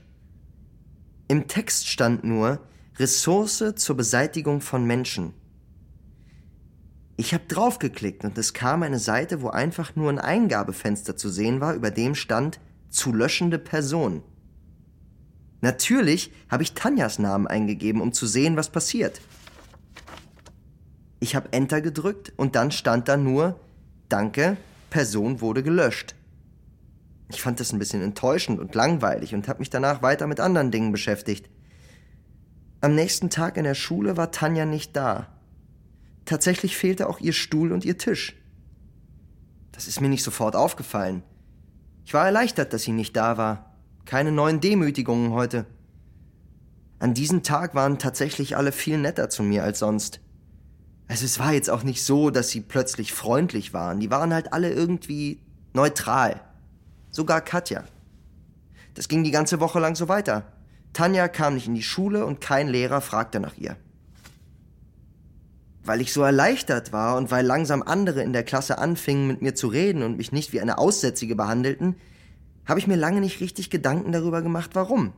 Im 1.27 1.47
Text 1.47 1.89
stand 1.89 2.23
nur 2.23 2.59
Ressource 2.97 3.75
zur 3.75 3.97
Beseitigung 3.97 4.61
von 4.61 4.85
Menschen. 4.85 5.33
Ich 7.19 7.33
habe 7.33 7.43
draufgeklickt 7.49 8.23
und 8.23 8.37
es 8.37 8.53
kam 8.53 8.81
eine 8.81 8.97
Seite, 8.97 9.41
wo 9.41 9.49
einfach 9.49 9.93
nur 9.93 10.09
ein 10.09 10.19
Eingabefenster 10.19 11.17
zu 11.17 11.27
sehen 11.27 11.59
war, 11.59 11.73
über 11.73 11.91
dem 11.91 12.15
stand 12.15 12.61
zu 12.89 13.11
löschende 13.11 13.59
Person. 13.59 14.23
Natürlich 15.59 16.31
habe 16.47 16.63
ich 16.63 16.75
Tanjas 16.75 17.19
Namen 17.19 17.45
eingegeben, 17.45 17.99
um 17.99 18.13
zu 18.13 18.25
sehen, 18.25 18.55
was 18.55 18.69
passiert. 18.69 19.19
Ich 21.19 21.35
habe 21.35 21.51
Enter 21.51 21.81
gedrückt 21.81 22.31
und 22.37 22.55
dann 22.55 22.71
stand 22.71 23.09
da 23.09 23.17
nur 23.17 23.59
Danke, 24.07 24.55
Person 24.89 25.41
wurde 25.41 25.61
gelöscht. 25.61 26.15
Ich 27.27 27.41
fand 27.41 27.59
das 27.59 27.73
ein 27.73 27.79
bisschen 27.79 28.01
enttäuschend 28.01 28.61
und 28.61 28.75
langweilig 28.75 29.35
und 29.35 29.49
habe 29.49 29.59
mich 29.59 29.69
danach 29.69 30.01
weiter 30.01 30.25
mit 30.25 30.39
anderen 30.39 30.71
Dingen 30.71 30.93
beschäftigt. 30.93 31.49
Am 32.79 32.95
nächsten 32.95 33.29
Tag 33.29 33.57
in 33.57 33.65
der 33.65 33.75
Schule 33.75 34.15
war 34.15 34.31
Tanja 34.31 34.63
nicht 34.63 34.95
da. 34.95 35.27
Tatsächlich 36.25 36.77
fehlte 36.77 37.09
auch 37.09 37.19
ihr 37.19 37.33
Stuhl 37.33 37.71
und 37.71 37.85
ihr 37.85 37.97
Tisch. 37.97 38.35
Das 39.71 39.87
ist 39.87 40.01
mir 40.01 40.09
nicht 40.09 40.23
sofort 40.23 40.55
aufgefallen. 40.55 41.23
Ich 42.05 42.13
war 42.13 42.25
erleichtert, 42.25 42.73
dass 42.73 42.83
sie 42.83 42.91
nicht 42.91 43.15
da 43.15 43.37
war. 43.37 43.75
Keine 44.05 44.31
neuen 44.31 44.59
Demütigungen 44.59 45.31
heute. 45.31 45.65
An 46.99 47.13
diesem 47.13 47.43
Tag 47.43 47.75
waren 47.75 47.97
tatsächlich 47.97 48.57
alle 48.57 48.71
viel 48.71 48.97
netter 48.97 49.29
zu 49.29 49.41
mir 49.43 49.63
als 49.63 49.79
sonst. 49.79 50.19
Also 51.07 51.25
es 51.25 51.39
war 51.39 51.53
jetzt 51.53 51.69
auch 51.69 51.83
nicht 51.83 52.03
so, 52.03 52.29
dass 52.29 52.49
sie 52.49 52.61
plötzlich 52.61 53.13
freundlich 53.13 53.73
waren. 53.73 53.99
Die 53.99 54.11
waren 54.11 54.33
halt 54.33 54.53
alle 54.53 54.71
irgendwie 54.71 55.41
neutral. 55.73 56.41
Sogar 57.09 57.41
Katja. 57.41 57.83
Das 58.93 59.07
ging 59.07 59.23
die 59.23 59.31
ganze 59.31 59.59
Woche 59.59 59.79
lang 59.79 59.95
so 59.95 60.07
weiter. 60.07 60.51
Tanja 60.93 61.27
kam 61.27 61.53
nicht 61.53 61.67
in 61.67 61.75
die 61.75 61.83
Schule 61.83 62.25
und 62.25 62.41
kein 62.41 62.67
Lehrer 62.67 63.01
fragte 63.01 63.39
nach 63.39 63.57
ihr. 63.57 63.77
Weil 65.89 66.01
ich 66.01 66.13
so 66.13 66.21
erleichtert 66.21 66.93
war 66.93 67.17
und 67.17 67.31
weil 67.31 67.43
langsam 67.43 67.81
andere 67.81 68.21
in 68.21 68.31
der 68.31 68.43
Klasse 68.43 68.77
anfingen, 68.77 69.25
mit 69.25 69.41
mir 69.41 69.55
zu 69.55 69.65
reden 69.65 70.03
und 70.03 70.17
mich 70.17 70.31
nicht 70.31 70.53
wie 70.53 70.61
eine 70.61 70.77
Aussätzige 70.77 71.35
behandelten, 71.35 71.95
habe 72.67 72.79
ich 72.79 72.85
mir 72.85 72.95
lange 72.95 73.21
nicht 73.21 73.41
richtig 73.41 73.71
Gedanken 73.71 74.11
darüber 74.11 74.43
gemacht, 74.43 74.69
warum. 74.73 75.13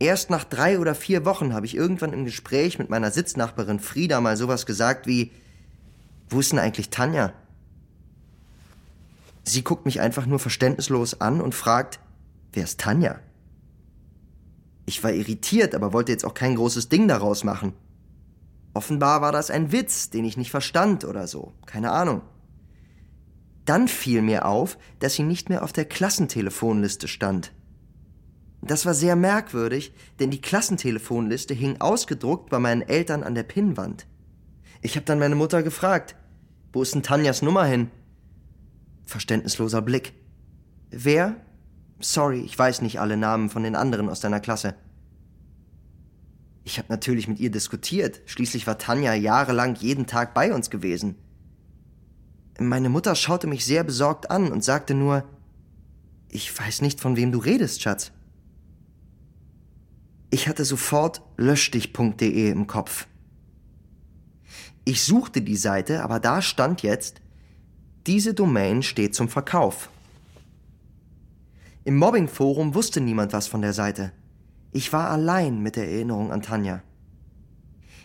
Erst 0.00 0.30
nach 0.30 0.42
drei 0.42 0.80
oder 0.80 0.96
vier 0.96 1.24
Wochen 1.24 1.54
habe 1.54 1.64
ich 1.64 1.76
irgendwann 1.76 2.12
im 2.12 2.24
Gespräch 2.24 2.80
mit 2.80 2.90
meiner 2.90 3.12
Sitznachbarin 3.12 3.78
Frieda 3.78 4.20
mal 4.20 4.36
sowas 4.36 4.66
gesagt 4.66 5.06
wie, 5.06 5.30
wo 6.28 6.40
ist 6.40 6.50
denn 6.50 6.58
eigentlich 6.58 6.90
Tanja? 6.90 7.32
Sie 9.44 9.62
guckt 9.62 9.84
mich 9.84 10.00
einfach 10.00 10.26
nur 10.26 10.40
verständnislos 10.40 11.20
an 11.20 11.40
und 11.40 11.54
fragt, 11.54 12.00
wer 12.52 12.64
ist 12.64 12.80
Tanja? 12.80 13.20
Ich 14.86 15.04
war 15.04 15.12
irritiert, 15.12 15.76
aber 15.76 15.92
wollte 15.92 16.10
jetzt 16.10 16.24
auch 16.24 16.34
kein 16.34 16.56
großes 16.56 16.88
Ding 16.88 17.06
daraus 17.06 17.44
machen. 17.44 17.74
Offenbar 18.72 19.20
war 19.20 19.32
das 19.32 19.50
ein 19.50 19.72
Witz, 19.72 20.10
den 20.10 20.24
ich 20.24 20.36
nicht 20.36 20.50
verstand 20.50 21.04
oder 21.04 21.26
so. 21.26 21.52
Keine 21.66 21.90
Ahnung. 21.90 22.22
Dann 23.64 23.88
fiel 23.88 24.22
mir 24.22 24.46
auf, 24.46 24.78
dass 24.98 25.14
sie 25.14 25.22
nicht 25.22 25.48
mehr 25.48 25.62
auf 25.62 25.72
der 25.72 25.84
Klassentelefonliste 25.84 27.08
stand. 27.08 27.52
Das 28.62 28.84
war 28.86 28.94
sehr 28.94 29.16
merkwürdig, 29.16 29.92
denn 30.18 30.30
die 30.30 30.40
Klassentelefonliste 30.40 31.54
hing 31.54 31.80
ausgedruckt 31.80 32.50
bei 32.50 32.58
meinen 32.58 32.82
Eltern 32.82 33.22
an 33.22 33.34
der 33.34 33.42
Pinnwand. 33.42 34.06
Ich 34.82 34.96
habe 34.96 35.06
dann 35.06 35.18
meine 35.18 35.34
Mutter 35.34 35.62
gefragt, 35.62 36.14
wo 36.72 36.82
ist 36.82 36.94
denn 36.94 37.02
Tanjas 37.02 37.42
Nummer 37.42 37.64
hin? 37.64 37.90
Verständnisloser 39.04 39.82
Blick. 39.82 40.12
Wer? 40.90 41.36
Sorry, 42.00 42.40
ich 42.40 42.58
weiß 42.58 42.82
nicht 42.82 43.00
alle 43.00 43.16
Namen 43.16 43.50
von 43.50 43.62
den 43.62 43.76
anderen 43.76 44.08
aus 44.08 44.20
deiner 44.20 44.40
Klasse. 44.40 44.74
Ich 46.70 46.78
habe 46.78 46.86
natürlich 46.88 47.26
mit 47.26 47.40
ihr 47.40 47.50
diskutiert. 47.50 48.20
Schließlich 48.26 48.64
war 48.68 48.78
Tanja 48.78 49.12
jahrelang 49.12 49.74
jeden 49.74 50.06
Tag 50.06 50.34
bei 50.34 50.54
uns 50.54 50.70
gewesen. 50.70 51.16
Meine 52.60 52.88
Mutter 52.88 53.16
schaute 53.16 53.48
mich 53.48 53.64
sehr 53.64 53.82
besorgt 53.82 54.30
an 54.30 54.52
und 54.52 54.62
sagte 54.62 54.94
nur, 54.94 55.24
ich 56.28 56.56
weiß 56.56 56.82
nicht, 56.82 57.00
von 57.00 57.16
wem 57.16 57.32
du 57.32 57.40
redest, 57.40 57.82
Schatz. 57.82 58.12
Ich 60.30 60.46
hatte 60.46 60.64
sofort 60.64 61.22
löschdich.de 61.36 62.50
im 62.52 62.68
Kopf. 62.68 63.08
Ich 64.84 65.02
suchte 65.02 65.42
die 65.42 65.56
Seite, 65.56 66.04
aber 66.04 66.20
da 66.20 66.40
stand 66.40 66.82
jetzt, 66.82 67.20
diese 68.06 68.32
Domain 68.32 68.84
steht 68.84 69.16
zum 69.16 69.28
Verkauf. 69.28 69.90
Im 71.82 71.96
Mobbingforum 71.96 72.76
wusste 72.76 73.00
niemand 73.00 73.32
was 73.32 73.48
von 73.48 73.60
der 73.60 73.72
Seite. 73.72 74.12
Ich 74.72 74.92
war 74.92 75.10
allein 75.10 75.62
mit 75.62 75.76
der 75.76 75.90
Erinnerung 75.90 76.30
an 76.30 76.42
Tanja. 76.42 76.82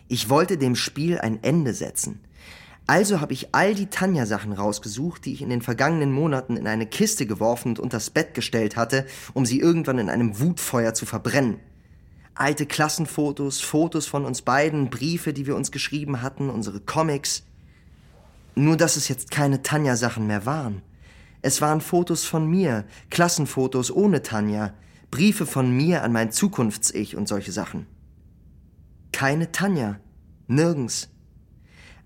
Ich 0.07 0.29
wollte 0.29 0.57
dem 0.57 0.75
Spiel 0.75 1.19
ein 1.19 1.43
Ende 1.43 1.73
setzen. 1.73 2.21
Also 2.87 3.21
habe 3.21 3.33
ich 3.33 3.53
all 3.53 3.73
die 3.73 3.87
Tanja-Sachen 3.87 4.53
rausgesucht, 4.53 5.25
die 5.25 5.33
ich 5.33 5.41
in 5.41 5.49
den 5.49 5.61
vergangenen 5.61 6.11
Monaten 6.11 6.57
in 6.57 6.67
eine 6.67 6.85
Kiste 6.85 7.25
geworfen 7.25 7.69
und 7.69 7.79
unters 7.79 8.11
Bett 8.11 8.33
gestellt 8.33 8.75
hatte, 8.75 9.05
um 9.33 9.45
sie 9.45 9.59
irgendwann 9.59 9.97
in 9.97 10.09
einem 10.09 10.39
Wutfeuer 10.39 10.93
zu 10.93 11.05
verbrennen. 11.05 11.59
Alte 12.35 12.65
Klassenfotos, 12.65 13.61
Fotos 13.61 14.07
von 14.07 14.25
uns 14.25 14.41
beiden, 14.41 14.89
Briefe, 14.89 15.33
die 15.33 15.47
wir 15.47 15.55
uns 15.55 15.71
geschrieben 15.71 16.21
hatten, 16.21 16.49
unsere 16.49 16.79
Comics. 16.79 17.43
Nur 18.55 18.77
dass 18.77 18.97
es 18.97 19.07
jetzt 19.07 19.31
keine 19.31 19.61
Tanja-Sachen 19.63 20.27
mehr 20.27 20.45
waren. 20.45 20.81
Es 21.41 21.61
waren 21.61 21.81
Fotos 21.81 22.25
von 22.25 22.47
mir, 22.47 22.85
Klassenfotos 23.09 23.91
ohne 23.91 24.21
Tanja, 24.21 24.73
Briefe 25.11 25.45
von 25.45 25.71
mir 25.71 26.03
an 26.03 26.11
mein 26.11 26.31
Zukunfts-Ich 26.31 27.15
und 27.15 27.27
solche 27.27 27.51
Sachen. 27.51 27.87
Keine 29.11 29.51
Tanja. 29.51 29.99
Nirgends. 30.47 31.09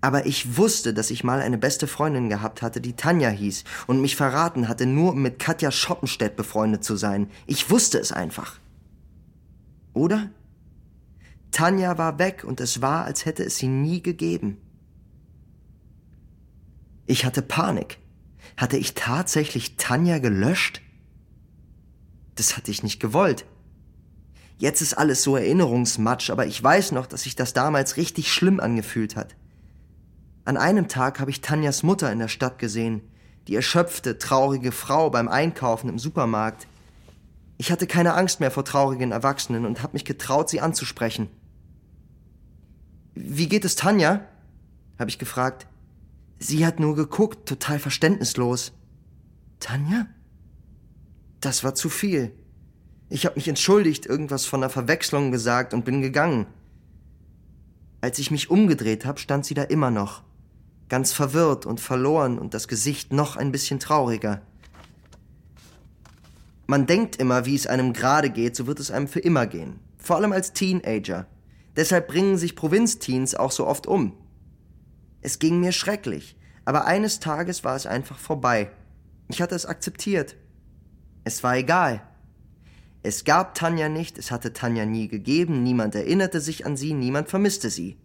Aber 0.00 0.26
ich 0.26 0.56
wusste, 0.56 0.94
dass 0.94 1.10
ich 1.10 1.24
mal 1.24 1.40
eine 1.40 1.58
beste 1.58 1.86
Freundin 1.86 2.30
gehabt 2.30 2.62
hatte, 2.62 2.80
die 2.80 2.96
Tanja 2.96 3.28
hieß 3.28 3.64
und 3.86 4.00
mich 4.00 4.16
verraten 4.16 4.68
hatte, 4.68 4.86
nur 4.86 5.12
um 5.12 5.20
mit 5.20 5.38
Katja 5.38 5.70
Schoppenstedt 5.70 6.36
befreundet 6.36 6.84
zu 6.84 6.96
sein. 6.96 7.28
Ich 7.46 7.70
wusste 7.70 7.98
es 7.98 8.12
einfach. 8.12 8.58
Oder? 9.92 10.30
Tanja 11.50 11.98
war 11.98 12.18
weg 12.18 12.44
und 12.44 12.60
es 12.60 12.80
war, 12.80 13.04
als 13.04 13.26
hätte 13.26 13.44
es 13.44 13.58
sie 13.58 13.68
nie 13.68 14.02
gegeben. 14.02 14.56
Ich 17.06 17.24
hatte 17.24 17.42
Panik. 17.42 17.98
Hatte 18.56 18.76
ich 18.76 18.94
tatsächlich 18.94 19.76
Tanja 19.76 20.18
gelöscht? 20.18 20.80
Das 22.34 22.56
hatte 22.56 22.70
ich 22.70 22.82
nicht 22.82 23.00
gewollt. 23.00 23.44
Jetzt 24.58 24.82
ist 24.82 24.94
alles 24.94 25.22
so 25.22 25.36
Erinnerungsmatsch, 25.36 26.30
aber 26.30 26.46
ich 26.46 26.62
weiß 26.62 26.92
noch, 26.92 27.06
dass 27.06 27.22
sich 27.22 27.34
das 27.34 27.54
damals 27.54 27.96
richtig 27.96 28.30
schlimm 28.32 28.60
angefühlt 28.60 29.16
hat. 29.16 29.34
An 30.44 30.56
einem 30.56 30.88
Tag 30.88 31.18
habe 31.20 31.30
ich 31.30 31.40
Tanjas 31.40 31.82
Mutter 31.82 32.12
in 32.12 32.18
der 32.18 32.28
Stadt 32.28 32.58
gesehen, 32.58 33.00
die 33.48 33.54
erschöpfte, 33.56 34.18
traurige 34.18 34.72
Frau 34.72 35.08
beim 35.08 35.28
Einkaufen 35.28 35.88
im 35.88 35.98
Supermarkt. 35.98 36.66
Ich 37.56 37.72
hatte 37.72 37.86
keine 37.86 38.14
Angst 38.14 38.40
mehr 38.40 38.50
vor 38.50 38.64
traurigen 38.64 39.12
Erwachsenen 39.12 39.64
und 39.64 39.82
habe 39.82 39.94
mich 39.94 40.04
getraut, 40.04 40.48
sie 40.50 40.60
anzusprechen. 40.60 41.28
Wie 43.14 43.48
geht 43.48 43.64
es 43.64 43.76
Tanja? 43.76 44.26
habe 44.98 45.10
ich 45.10 45.18
gefragt. 45.18 45.66
Sie 46.38 46.66
hat 46.66 46.80
nur 46.80 46.94
geguckt, 46.94 47.48
total 47.48 47.78
verständnislos. 47.78 48.72
Tanja? 49.58 50.06
Das 51.40 51.64
war 51.64 51.74
zu 51.74 51.88
viel. 51.88 52.32
Ich 53.08 53.24
habe 53.26 53.36
mich 53.36 53.48
entschuldigt, 53.48 54.06
irgendwas 54.06 54.44
von 54.44 54.62
einer 54.62 54.70
Verwechslung 54.70 55.32
gesagt 55.32 55.74
und 55.74 55.84
bin 55.84 56.02
gegangen. 56.02 56.46
Als 58.02 58.18
ich 58.18 58.30
mich 58.30 58.50
umgedreht 58.50 59.04
habe, 59.04 59.18
stand 59.18 59.44
sie 59.44 59.54
da 59.54 59.62
immer 59.62 59.90
noch. 59.90 60.22
Ganz 60.88 61.12
verwirrt 61.12 61.66
und 61.66 61.80
verloren 61.80 62.38
und 62.38 62.54
das 62.54 62.68
Gesicht 62.68 63.12
noch 63.12 63.36
ein 63.36 63.52
bisschen 63.52 63.80
trauriger. 63.80 64.42
Man 66.66 66.86
denkt 66.86 67.16
immer, 67.16 67.46
wie 67.46 67.56
es 67.56 67.66
einem 67.66 67.92
gerade 67.92 68.30
geht, 68.30 68.54
so 68.54 68.66
wird 68.66 68.78
es 68.78 68.90
einem 68.90 69.08
für 69.08 69.20
immer 69.20 69.46
gehen. 69.46 69.80
Vor 69.98 70.16
allem 70.16 70.32
als 70.32 70.52
Teenager. 70.52 71.26
Deshalb 71.76 72.08
bringen 72.08 72.36
sich 72.36 72.54
Provinzteens 72.54 73.34
auch 73.34 73.52
so 73.52 73.66
oft 73.66 73.86
um. 73.86 74.12
Es 75.20 75.38
ging 75.38 75.60
mir 75.60 75.72
schrecklich, 75.72 76.36
aber 76.64 76.86
eines 76.86 77.20
Tages 77.20 77.64
war 77.64 77.76
es 77.76 77.86
einfach 77.86 78.18
vorbei. 78.18 78.70
Ich 79.28 79.42
hatte 79.42 79.54
es 79.54 79.66
akzeptiert. 79.66 80.36
Es 81.24 81.42
war 81.42 81.56
egal. 81.56 82.02
Es 83.02 83.24
gab 83.24 83.54
Tanja 83.54 83.88
nicht, 83.88 84.18
es 84.18 84.30
hatte 84.30 84.52
Tanja 84.52 84.84
nie 84.84 85.08
gegeben, 85.08 85.62
niemand 85.62 85.94
erinnerte 85.94 86.40
sich 86.40 86.66
an 86.66 86.76
sie, 86.76 86.92
niemand 86.92 87.28
vermisste 87.28 87.70
sie. 87.70 87.96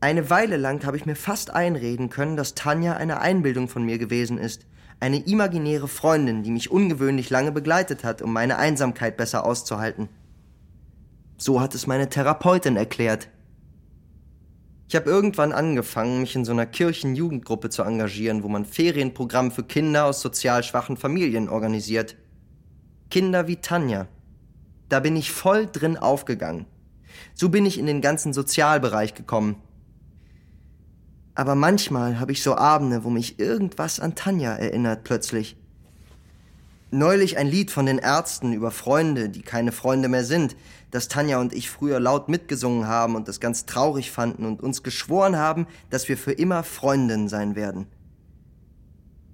Eine 0.00 0.30
Weile 0.30 0.56
lang 0.56 0.84
habe 0.84 0.96
ich 0.96 1.06
mir 1.06 1.16
fast 1.16 1.50
einreden 1.50 2.10
können, 2.10 2.36
dass 2.36 2.54
Tanja 2.54 2.94
eine 2.94 3.20
Einbildung 3.20 3.68
von 3.68 3.84
mir 3.84 3.98
gewesen 3.98 4.38
ist, 4.38 4.66
eine 5.00 5.24
imaginäre 5.26 5.88
Freundin, 5.88 6.42
die 6.42 6.50
mich 6.50 6.70
ungewöhnlich 6.70 7.30
lange 7.30 7.52
begleitet 7.52 8.04
hat, 8.04 8.22
um 8.22 8.32
meine 8.32 8.56
Einsamkeit 8.56 9.16
besser 9.16 9.44
auszuhalten. 9.44 10.08
So 11.36 11.60
hat 11.60 11.74
es 11.74 11.86
meine 11.86 12.08
Therapeutin 12.08 12.76
erklärt. 12.76 13.28
Ich 14.88 14.94
habe 14.94 15.10
irgendwann 15.10 15.52
angefangen, 15.52 16.20
mich 16.20 16.36
in 16.36 16.44
so 16.44 16.52
einer 16.52 16.66
Kirchenjugendgruppe 16.66 17.70
zu 17.70 17.82
engagieren, 17.82 18.42
wo 18.42 18.48
man 18.48 18.64
Ferienprogramm 18.64 19.50
für 19.50 19.64
Kinder 19.64 20.04
aus 20.04 20.20
sozial 20.20 20.62
schwachen 20.62 20.96
Familien 20.96 21.48
organisiert. 21.48 22.16
Kinder 23.14 23.46
wie 23.46 23.58
Tanja. 23.58 24.08
Da 24.88 24.98
bin 24.98 25.14
ich 25.14 25.30
voll 25.30 25.68
drin 25.70 25.96
aufgegangen. 25.96 26.66
So 27.32 27.48
bin 27.48 27.64
ich 27.64 27.78
in 27.78 27.86
den 27.86 28.00
ganzen 28.00 28.32
Sozialbereich 28.32 29.14
gekommen. 29.14 29.54
Aber 31.36 31.54
manchmal 31.54 32.18
habe 32.18 32.32
ich 32.32 32.42
so 32.42 32.56
Abende, 32.56 33.04
wo 33.04 33.10
mich 33.10 33.38
irgendwas 33.38 34.00
an 34.00 34.16
Tanja 34.16 34.56
erinnert 34.56 35.04
plötzlich. 35.04 35.56
Neulich 36.90 37.38
ein 37.38 37.46
Lied 37.46 37.70
von 37.70 37.86
den 37.86 37.98
Ärzten 37.98 38.52
über 38.52 38.72
Freunde, 38.72 39.28
die 39.28 39.42
keine 39.42 39.70
Freunde 39.70 40.08
mehr 40.08 40.24
sind, 40.24 40.56
das 40.90 41.06
Tanja 41.06 41.40
und 41.40 41.52
ich 41.52 41.70
früher 41.70 42.00
laut 42.00 42.28
mitgesungen 42.28 42.88
haben 42.88 43.14
und 43.14 43.28
das 43.28 43.38
ganz 43.38 43.64
traurig 43.64 44.10
fanden 44.10 44.44
und 44.44 44.60
uns 44.60 44.82
geschworen 44.82 45.36
haben, 45.36 45.68
dass 45.88 46.08
wir 46.08 46.18
für 46.18 46.32
immer 46.32 46.64
Freundinnen 46.64 47.28
sein 47.28 47.54
werden. 47.54 47.86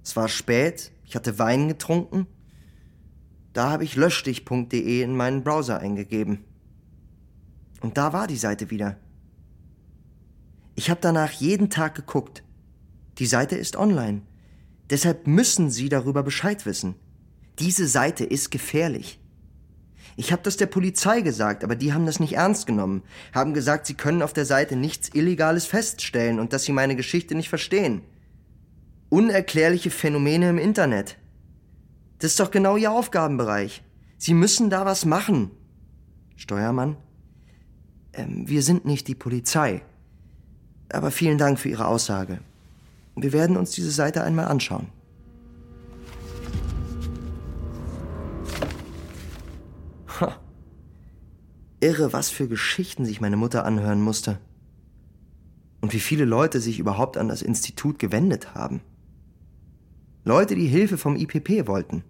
Es 0.03 0.15
war 0.15 0.27
spät, 0.27 0.91
ich 1.03 1.15
hatte 1.15 1.39
Wein 1.39 1.67
getrunken. 1.67 2.27
Da 3.53 3.69
habe 3.69 3.83
ich 3.83 3.95
löschdich.de 3.95 5.01
in 5.01 5.15
meinen 5.15 5.43
Browser 5.43 5.79
eingegeben. 5.79 6.45
Und 7.81 7.97
da 7.97 8.13
war 8.13 8.27
die 8.27 8.37
Seite 8.37 8.69
wieder. 8.69 8.97
Ich 10.75 10.89
habe 10.89 11.01
danach 11.01 11.31
jeden 11.31 11.69
Tag 11.69 11.95
geguckt. 11.95 12.43
Die 13.17 13.25
Seite 13.25 13.55
ist 13.55 13.75
online. 13.75 14.21
Deshalb 14.89 15.27
müssen 15.27 15.69
Sie 15.69 15.89
darüber 15.89 16.23
Bescheid 16.23 16.65
wissen. 16.65 16.95
Diese 17.59 17.87
Seite 17.87 18.23
ist 18.23 18.51
gefährlich. 18.51 19.19
Ich 20.17 20.31
habe 20.31 20.41
das 20.43 20.57
der 20.57 20.65
Polizei 20.65 21.21
gesagt, 21.21 21.63
aber 21.63 21.75
die 21.75 21.93
haben 21.93 22.05
das 22.05 22.19
nicht 22.19 22.33
ernst 22.33 22.67
genommen, 22.67 23.03
haben 23.33 23.53
gesagt, 23.53 23.85
sie 23.85 23.93
können 23.93 24.21
auf 24.21 24.33
der 24.33 24.45
Seite 24.45 24.75
nichts 24.75 25.09
Illegales 25.13 25.65
feststellen 25.65 26.39
und 26.39 26.53
dass 26.53 26.63
sie 26.63 26.73
meine 26.73 26.95
Geschichte 26.95 27.35
nicht 27.35 27.49
verstehen. 27.49 28.01
Unerklärliche 29.09 29.89
Phänomene 29.89 30.49
im 30.49 30.57
Internet. 30.57 31.17
Das 32.21 32.31
ist 32.31 32.39
doch 32.39 32.51
genau 32.51 32.77
Ihr 32.77 32.91
Aufgabenbereich. 32.91 33.83
Sie 34.19 34.35
müssen 34.35 34.69
da 34.69 34.85
was 34.85 35.05
machen. 35.05 35.49
Steuermann? 36.35 36.95
Ähm, 38.13 38.47
wir 38.47 38.61
sind 38.61 38.85
nicht 38.85 39.07
die 39.07 39.15
Polizei. 39.15 39.81
Aber 40.93 41.09
vielen 41.09 41.39
Dank 41.39 41.57
für 41.57 41.69
Ihre 41.69 41.87
Aussage. 41.87 42.37
Wir 43.15 43.33
werden 43.33 43.57
uns 43.57 43.71
diese 43.71 43.89
Seite 43.89 44.23
einmal 44.23 44.45
anschauen. 44.45 44.85
Ha. 50.19 50.39
Irre, 51.79 52.13
was 52.13 52.29
für 52.29 52.47
Geschichten 52.47 53.03
sich 53.03 53.19
meine 53.19 53.37
Mutter 53.37 53.65
anhören 53.65 53.99
musste. 53.99 54.37
Und 55.81 55.91
wie 55.91 55.99
viele 55.99 56.25
Leute 56.25 56.61
sich 56.61 56.77
überhaupt 56.77 57.17
an 57.17 57.29
das 57.29 57.41
Institut 57.41 57.97
gewendet 57.97 58.53
haben. 58.53 58.81
Leute, 60.23 60.53
die 60.53 60.67
Hilfe 60.67 60.99
vom 60.99 61.15
IPP 61.15 61.65
wollten. 61.65 62.03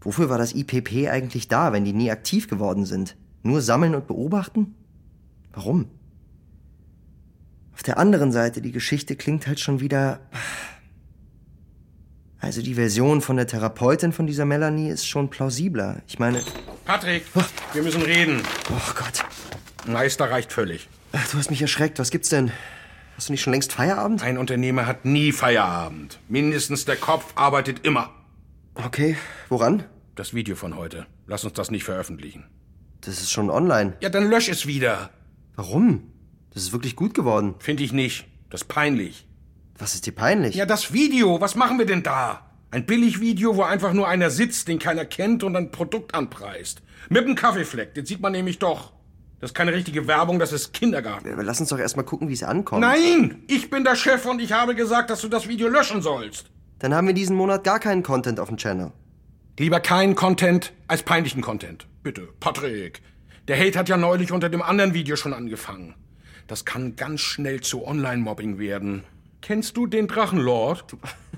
Wofür 0.00 0.28
war 0.28 0.38
das 0.38 0.54
IPP 0.54 1.08
eigentlich 1.10 1.48
da, 1.48 1.72
wenn 1.72 1.84
die 1.84 1.92
nie 1.92 2.10
aktiv 2.10 2.48
geworden 2.48 2.86
sind? 2.86 3.16
Nur 3.42 3.62
sammeln 3.62 3.94
und 3.94 4.06
beobachten? 4.06 4.74
Warum? 5.52 5.86
Auf 7.74 7.82
der 7.82 7.98
anderen 7.98 8.32
Seite, 8.32 8.60
die 8.60 8.72
Geschichte 8.72 9.16
klingt 9.16 9.46
halt 9.46 9.60
schon 9.60 9.80
wieder. 9.80 10.20
Also 12.40 12.62
die 12.62 12.74
Version 12.74 13.20
von 13.20 13.36
der 13.36 13.46
Therapeutin 13.46 14.12
von 14.12 14.26
dieser 14.26 14.44
Melanie 14.44 14.88
ist 14.88 15.06
schon 15.06 15.30
plausibler. 15.30 16.02
Ich 16.06 16.18
meine. 16.18 16.42
Patrick, 16.84 17.24
wir 17.72 17.82
müssen 17.82 18.02
reden. 18.02 18.42
Oh 18.70 18.94
Gott. 18.94 19.24
Meister 19.86 20.30
reicht 20.30 20.52
völlig. 20.52 20.88
Ach, 21.12 21.28
du 21.30 21.38
hast 21.38 21.50
mich 21.50 21.62
erschreckt. 21.62 21.98
Was 21.98 22.10
gibt's 22.10 22.28
denn? 22.28 22.52
Hast 23.16 23.28
du 23.28 23.32
nicht 23.32 23.42
schon 23.42 23.52
längst 23.52 23.72
Feierabend? 23.72 24.22
Ein 24.22 24.38
Unternehmer 24.38 24.86
hat 24.86 25.04
nie 25.04 25.32
Feierabend. 25.32 26.20
Mindestens 26.28 26.84
der 26.84 26.96
Kopf 26.96 27.32
arbeitet 27.34 27.84
immer. 27.84 28.10
Okay, 28.84 29.16
woran? 29.48 29.82
Das 30.14 30.34
Video 30.34 30.54
von 30.54 30.76
heute. 30.76 31.06
Lass 31.26 31.42
uns 31.42 31.54
das 31.54 31.72
nicht 31.72 31.82
veröffentlichen. 31.82 32.44
Das 33.00 33.20
ist 33.20 33.32
schon 33.32 33.50
online. 33.50 33.94
Ja, 34.00 34.08
dann 34.08 34.30
lösch 34.30 34.48
es 34.48 34.66
wieder. 34.66 35.10
Warum? 35.56 36.12
Das 36.54 36.62
ist 36.62 36.72
wirklich 36.72 36.94
gut 36.94 37.12
geworden. 37.12 37.56
Finde 37.58 37.82
ich 37.82 37.92
nicht. 37.92 38.28
Das 38.50 38.62
ist 38.62 38.68
peinlich. 38.68 39.26
Was 39.78 39.94
ist 39.94 40.06
dir 40.06 40.12
peinlich? 40.12 40.54
Ja, 40.54 40.64
das 40.64 40.92
Video. 40.92 41.40
Was 41.40 41.56
machen 41.56 41.78
wir 41.78 41.86
denn 41.86 42.04
da? 42.04 42.46
Ein 42.70 42.86
Billigvideo, 42.86 43.56
wo 43.56 43.62
einfach 43.62 43.92
nur 43.92 44.06
einer 44.06 44.30
sitzt, 44.30 44.68
den 44.68 44.78
keiner 44.78 45.04
kennt 45.04 45.42
und 45.42 45.56
ein 45.56 45.72
Produkt 45.72 46.14
anpreist. 46.14 46.80
Mit 47.08 47.24
einem 47.24 47.34
Kaffeefleck. 47.34 47.94
Den 47.94 48.06
sieht 48.06 48.20
man 48.20 48.30
nämlich 48.30 48.60
doch. 48.60 48.92
Das 49.40 49.50
ist 49.50 49.54
keine 49.54 49.72
richtige 49.72 50.06
Werbung, 50.06 50.38
das 50.38 50.52
ist 50.52 50.72
Kindergarten. 50.72 51.32
Aber 51.32 51.42
lass 51.42 51.58
uns 51.58 51.70
doch 51.70 51.78
erstmal 51.78 52.04
gucken, 52.04 52.28
wie 52.28 52.34
es 52.34 52.44
ankommt. 52.44 52.82
Nein! 52.82 53.42
Ich 53.48 53.70
bin 53.70 53.82
der 53.82 53.96
Chef 53.96 54.24
und 54.26 54.40
ich 54.40 54.52
habe 54.52 54.76
gesagt, 54.76 55.10
dass 55.10 55.20
du 55.20 55.28
das 55.28 55.48
Video 55.48 55.68
löschen 55.68 56.00
sollst. 56.00 56.46
Dann 56.78 56.94
haben 56.94 57.06
wir 57.06 57.14
diesen 57.14 57.36
Monat 57.36 57.64
gar 57.64 57.80
keinen 57.80 58.02
Content 58.02 58.38
auf 58.38 58.48
dem 58.48 58.56
Channel. 58.56 58.92
Lieber 59.58 59.80
keinen 59.80 60.14
Content 60.14 60.72
als 60.86 61.02
peinlichen 61.02 61.42
Content. 61.42 61.88
Bitte, 62.04 62.28
Patrick. 62.38 63.02
Der 63.48 63.58
Hate 63.58 63.78
hat 63.78 63.88
ja 63.88 63.96
neulich 63.96 64.30
unter 64.30 64.48
dem 64.48 64.62
anderen 64.62 64.94
Video 64.94 65.16
schon 65.16 65.34
angefangen. 65.34 65.94
Das 66.46 66.64
kann 66.64 66.94
ganz 66.94 67.20
schnell 67.20 67.60
zu 67.60 67.84
Online-Mobbing 67.84 68.58
werden. 68.58 69.02
Kennst 69.42 69.76
du 69.76 69.86
den 69.86 70.06
Drachenlord? 70.06 70.84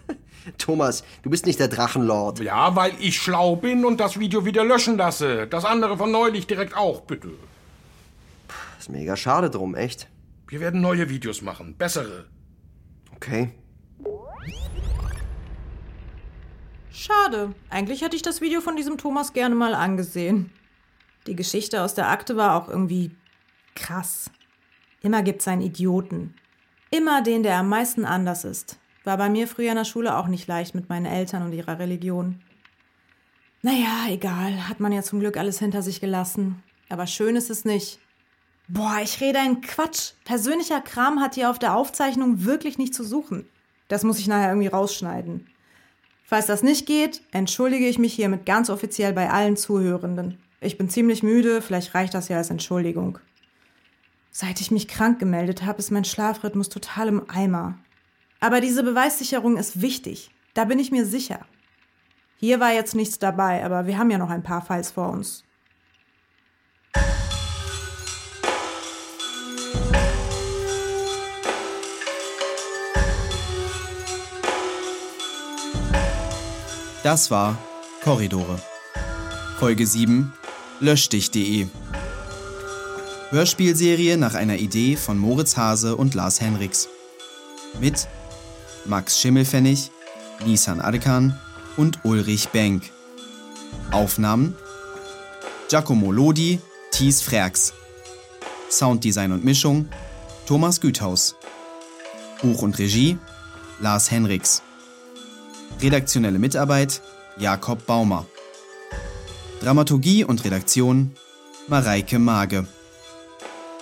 Thomas, 0.58 1.04
du 1.22 1.30
bist 1.30 1.46
nicht 1.46 1.58
der 1.58 1.68
Drachenlord. 1.68 2.40
Ja, 2.40 2.76
weil 2.76 2.92
ich 3.00 3.16
schlau 3.16 3.56
bin 3.56 3.84
und 3.84 4.00
das 4.00 4.18
Video 4.18 4.44
wieder 4.44 4.64
löschen 4.64 4.98
lasse. 4.98 5.46
Das 5.46 5.64
andere 5.64 5.96
von 5.96 6.10
neulich 6.10 6.46
direkt 6.46 6.76
auch, 6.76 7.00
bitte. 7.02 7.30
Ist 8.78 8.90
mega 8.90 9.16
schade 9.16 9.48
drum, 9.50 9.74
echt. 9.74 10.08
Wir 10.48 10.60
werden 10.60 10.80
neue 10.80 11.08
Videos 11.08 11.42
machen, 11.42 11.76
bessere. 11.76 12.26
Okay. 13.14 13.50
Schade. 17.00 17.54
Eigentlich 17.70 18.02
hätte 18.02 18.14
ich 18.14 18.20
das 18.20 18.42
Video 18.42 18.60
von 18.60 18.76
diesem 18.76 18.98
Thomas 18.98 19.32
gerne 19.32 19.54
mal 19.54 19.74
angesehen. 19.74 20.52
Die 21.26 21.34
Geschichte 21.34 21.80
aus 21.80 21.94
der 21.94 22.10
Akte 22.10 22.36
war 22.36 22.54
auch 22.54 22.68
irgendwie 22.68 23.10
krass. 23.74 24.30
Immer 25.00 25.22
gibt's 25.22 25.48
einen 25.48 25.62
Idioten. 25.62 26.34
Immer 26.90 27.22
den, 27.22 27.42
der 27.42 27.56
am 27.56 27.70
meisten 27.70 28.04
anders 28.04 28.44
ist. 28.44 28.78
War 29.04 29.16
bei 29.16 29.30
mir 29.30 29.48
früher 29.48 29.70
in 29.70 29.76
der 29.76 29.86
Schule 29.86 30.14
auch 30.14 30.26
nicht 30.26 30.46
leicht 30.46 30.74
mit 30.74 30.90
meinen 30.90 31.06
Eltern 31.06 31.42
und 31.42 31.54
ihrer 31.54 31.78
Religion. 31.78 32.42
Naja, 33.62 34.04
egal, 34.10 34.68
hat 34.68 34.78
man 34.80 34.92
ja 34.92 35.02
zum 35.02 35.20
Glück 35.20 35.38
alles 35.38 35.58
hinter 35.58 35.80
sich 35.80 36.02
gelassen. 36.02 36.62
Aber 36.90 37.06
schön 37.06 37.34
ist 37.34 37.48
es 37.48 37.64
nicht. 37.64 37.98
Boah, 38.68 38.98
ich 39.02 39.22
rede 39.22 39.38
einen 39.38 39.62
Quatsch. 39.62 40.12
Persönlicher 40.26 40.82
Kram 40.82 41.18
hat 41.22 41.34
hier 41.34 41.48
auf 41.48 41.58
der 41.58 41.76
Aufzeichnung 41.76 42.44
wirklich 42.44 42.76
nicht 42.76 42.94
zu 42.94 43.04
suchen. 43.04 43.48
Das 43.88 44.04
muss 44.04 44.18
ich 44.18 44.28
nachher 44.28 44.50
irgendwie 44.50 44.68
rausschneiden. 44.68 45.46
Falls 46.30 46.46
das 46.46 46.62
nicht 46.62 46.86
geht, 46.86 47.22
entschuldige 47.32 47.88
ich 47.88 47.98
mich 47.98 48.14
hiermit 48.14 48.46
ganz 48.46 48.70
offiziell 48.70 49.12
bei 49.12 49.30
allen 49.30 49.56
Zuhörenden. 49.56 50.38
Ich 50.60 50.78
bin 50.78 50.88
ziemlich 50.88 51.24
müde, 51.24 51.60
vielleicht 51.60 51.92
reicht 51.92 52.14
das 52.14 52.28
ja 52.28 52.36
als 52.36 52.50
Entschuldigung. 52.50 53.18
Seit 54.30 54.60
ich 54.60 54.70
mich 54.70 54.86
krank 54.86 55.18
gemeldet 55.18 55.64
habe, 55.64 55.80
ist 55.80 55.90
mein 55.90 56.04
Schlafrhythmus 56.04 56.68
total 56.68 57.08
im 57.08 57.28
Eimer. 57.28 57.78
Aber 58.38 58.60
diese 58.60 58.84
Beweissicherung 58.84 59.56
ist 59.56 59.82
wichtig. 59.82 60.30
Da 60.54 60.66
bin 60.66 60.78
ich 60.78 60.92
mir 60.92 61.04
sicher. 61.04 61.40
Hier 62.36 62.60
war 62.60 62.72
jetzt 62.72 62.94
nichts 62.94 63.18
dabei, 63.18 63.64
aber 63.64 63.88
wir 63.88 63.98
haben 63.98 64.12
ja 64.12 64.18
noch 64.18 64.30
ein 64.30 64.44
paar 64.44 64.64
Files 64.64 64.92
vor 64.92 65.10
uns. 65.10 65.42
Das 77.02 77.30
war 77.30 77.56
Korridore. 78.04 78.60
Folge 79.58 79.86
7 79.86 80.34
Löschdich.de 80.80 81.66
Hörspielserie 83.30 84.18
nach 84.18 84.34
einer 84.34 84.58
Idee 84.58 84.96
von 84.96 85.16
Moritz 85.16 85.56
Hase 85.56 85.96
und 85.96 86.14
Lars 86.14 86.42
Henriks. 86.42 86.90
Mit 87.80 88.06
Max 88.84 89.18
Schimmelfennig, 89.18 89.90
Nisan 90.44 90.82
Arkan 90.82 91.38
und 91.78 92.04
Ulrich 92.04 92.50
Benk. 92.50 92.90
Aufnahmen 93.92 94.54
Giacomo 95.70 96.12
Lodi, 96.12 96.60
Thies 96.90 97.22
Frerks. 97.22 97.72
Sounddesign 98.68 99.32
und 99.32 99.42
Mischung 99.42 99.88
Thomas 100.44 100.82
Güthaus. 100.82 101.34
Buch 102.42 102.60
und 102.60 102.78
Regie 102.78 103.16
Lars 103.80 104.10
Henriks. 104.10 104.62
Redaktionelle 105.82 106.38
Mitarbeit 106.38 107.00
Jakob 107.38 107.86
Baumer. 107.86 108.26
Dramaturgie 109.60 110.24
und 110.24 110.44
Redaktion 110.44 111.12
Mareike 111.68 112.18
Mage. 112.18 112.66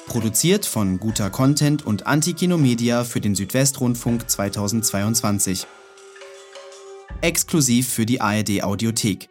Produziert 0.06 0.64
von 0.64 1.00
Guter 1.00 1.28
Content 1.30 1.84
und 1.84 2.06
Antikino 2.06 2.56
Media 2.56 3.02
für 3.02 3.20
den 3.20 3.34
Südwestrundfunk 3.34 4.30
2022. 4.30 5.66
Exklusiv 7.20 7.88
für 7.88 8.06
die 8.06 8.20
ARD 8.20 8.62
Audiothek. 8.62 9.28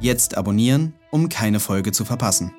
Jetzt 0.00 0.38
abonnieren, 0.38 0.94
um 1.10 1.28
keine 1.28 1.60
Folge 1.60 1.92
zu 1.92 2.06
verpassen. 2.06 2.54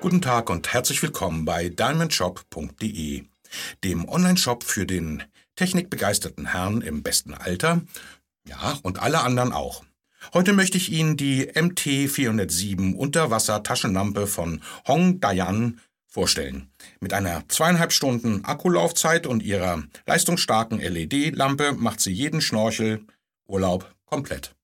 Guten 0.00 0.22
Tag 0.22 0.50
und 0.50 0.72
herzlich 0.72 1.02
willkommen 1.02 1.44
bei 1.44 1.68
diamondshop.de, 1.68 3.22
dem 3.84 4.08
Online-Shop 4.08 4.64
für 4.64 4.86
den 4.86 5.22
technikbegeisterten 5.56 6.52
Herrn 6.52 6.80
im 6.80 7.02
besten 7.02 7.34
Alter, 7.34 7.82
ja, 8.48 8.78
und 8.82 9.00
alle 9.00 9.20
anderen 9.20 9.52
auch. 9.52 9.84
Heute 10.34 10.52
möchte 10.52 10.76
ich 10.76 10.90
Ihnen 10.90 11.16
die 11.16 11.50
MT407 11.50 12.94
Unterwasser-Taschenlampe 12.94 14.26
von 14.26 14.62
Hong 14.86 15.20
Dayan 15.20 15.80
vorstellen. 16.06 16.70
Mit 17.00 17.12
einer 17.14 17.48
zweieinhalb 17.48 17.92
Stunden 17.92 18.44
Akkulaufzeit 18.44 19.26
und 19.26 19.42
ihrer 19.42 19.82
leistungsstarken 20.06 20.80
LED-Lampe 20.80 21.72
macht 21.72 22.00
sie 22.00 22.12
jeden 22.12 22.40
Schnorchel 22.40 23.06
Urlaub 23.46 23.94
komplett. 24.04 24.54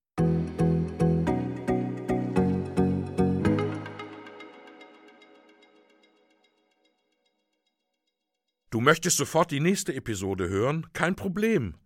Du 8.76 8.82
möchtest 8.82 9.16
sofort 9.16 9.52
die 9.52 9.60
nächste 9.60 9.94
Episode 9.94 10.50
hören? 10.50 10.86
Kein 10.92 11.16
Problem. 11.16 11.76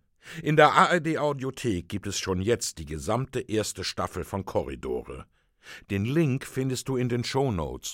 In 0.43 0.57
der 0.57 0.73
ARD 0.73 1.19
Audiothek 1.19 1.87
gibt 1.87 2.05
es 2.05 2.19
schon 2.19 2.41
jetzt 2.41 2.79
die 2.79 2.85
gesamte 2.85 3.39
erste 3.39 3.85
Staffel 3.85 4.25
von 4.25 4.43
Korridore. 4.43 5.25
Den 5.89 6.03
Link 6.03 6.45
findest 6.45 6.89
du 6.89 6.97
in 6.97 7.07
den 7.07 7.23
Show 7.23 7.49
Notes. 7.49 7.89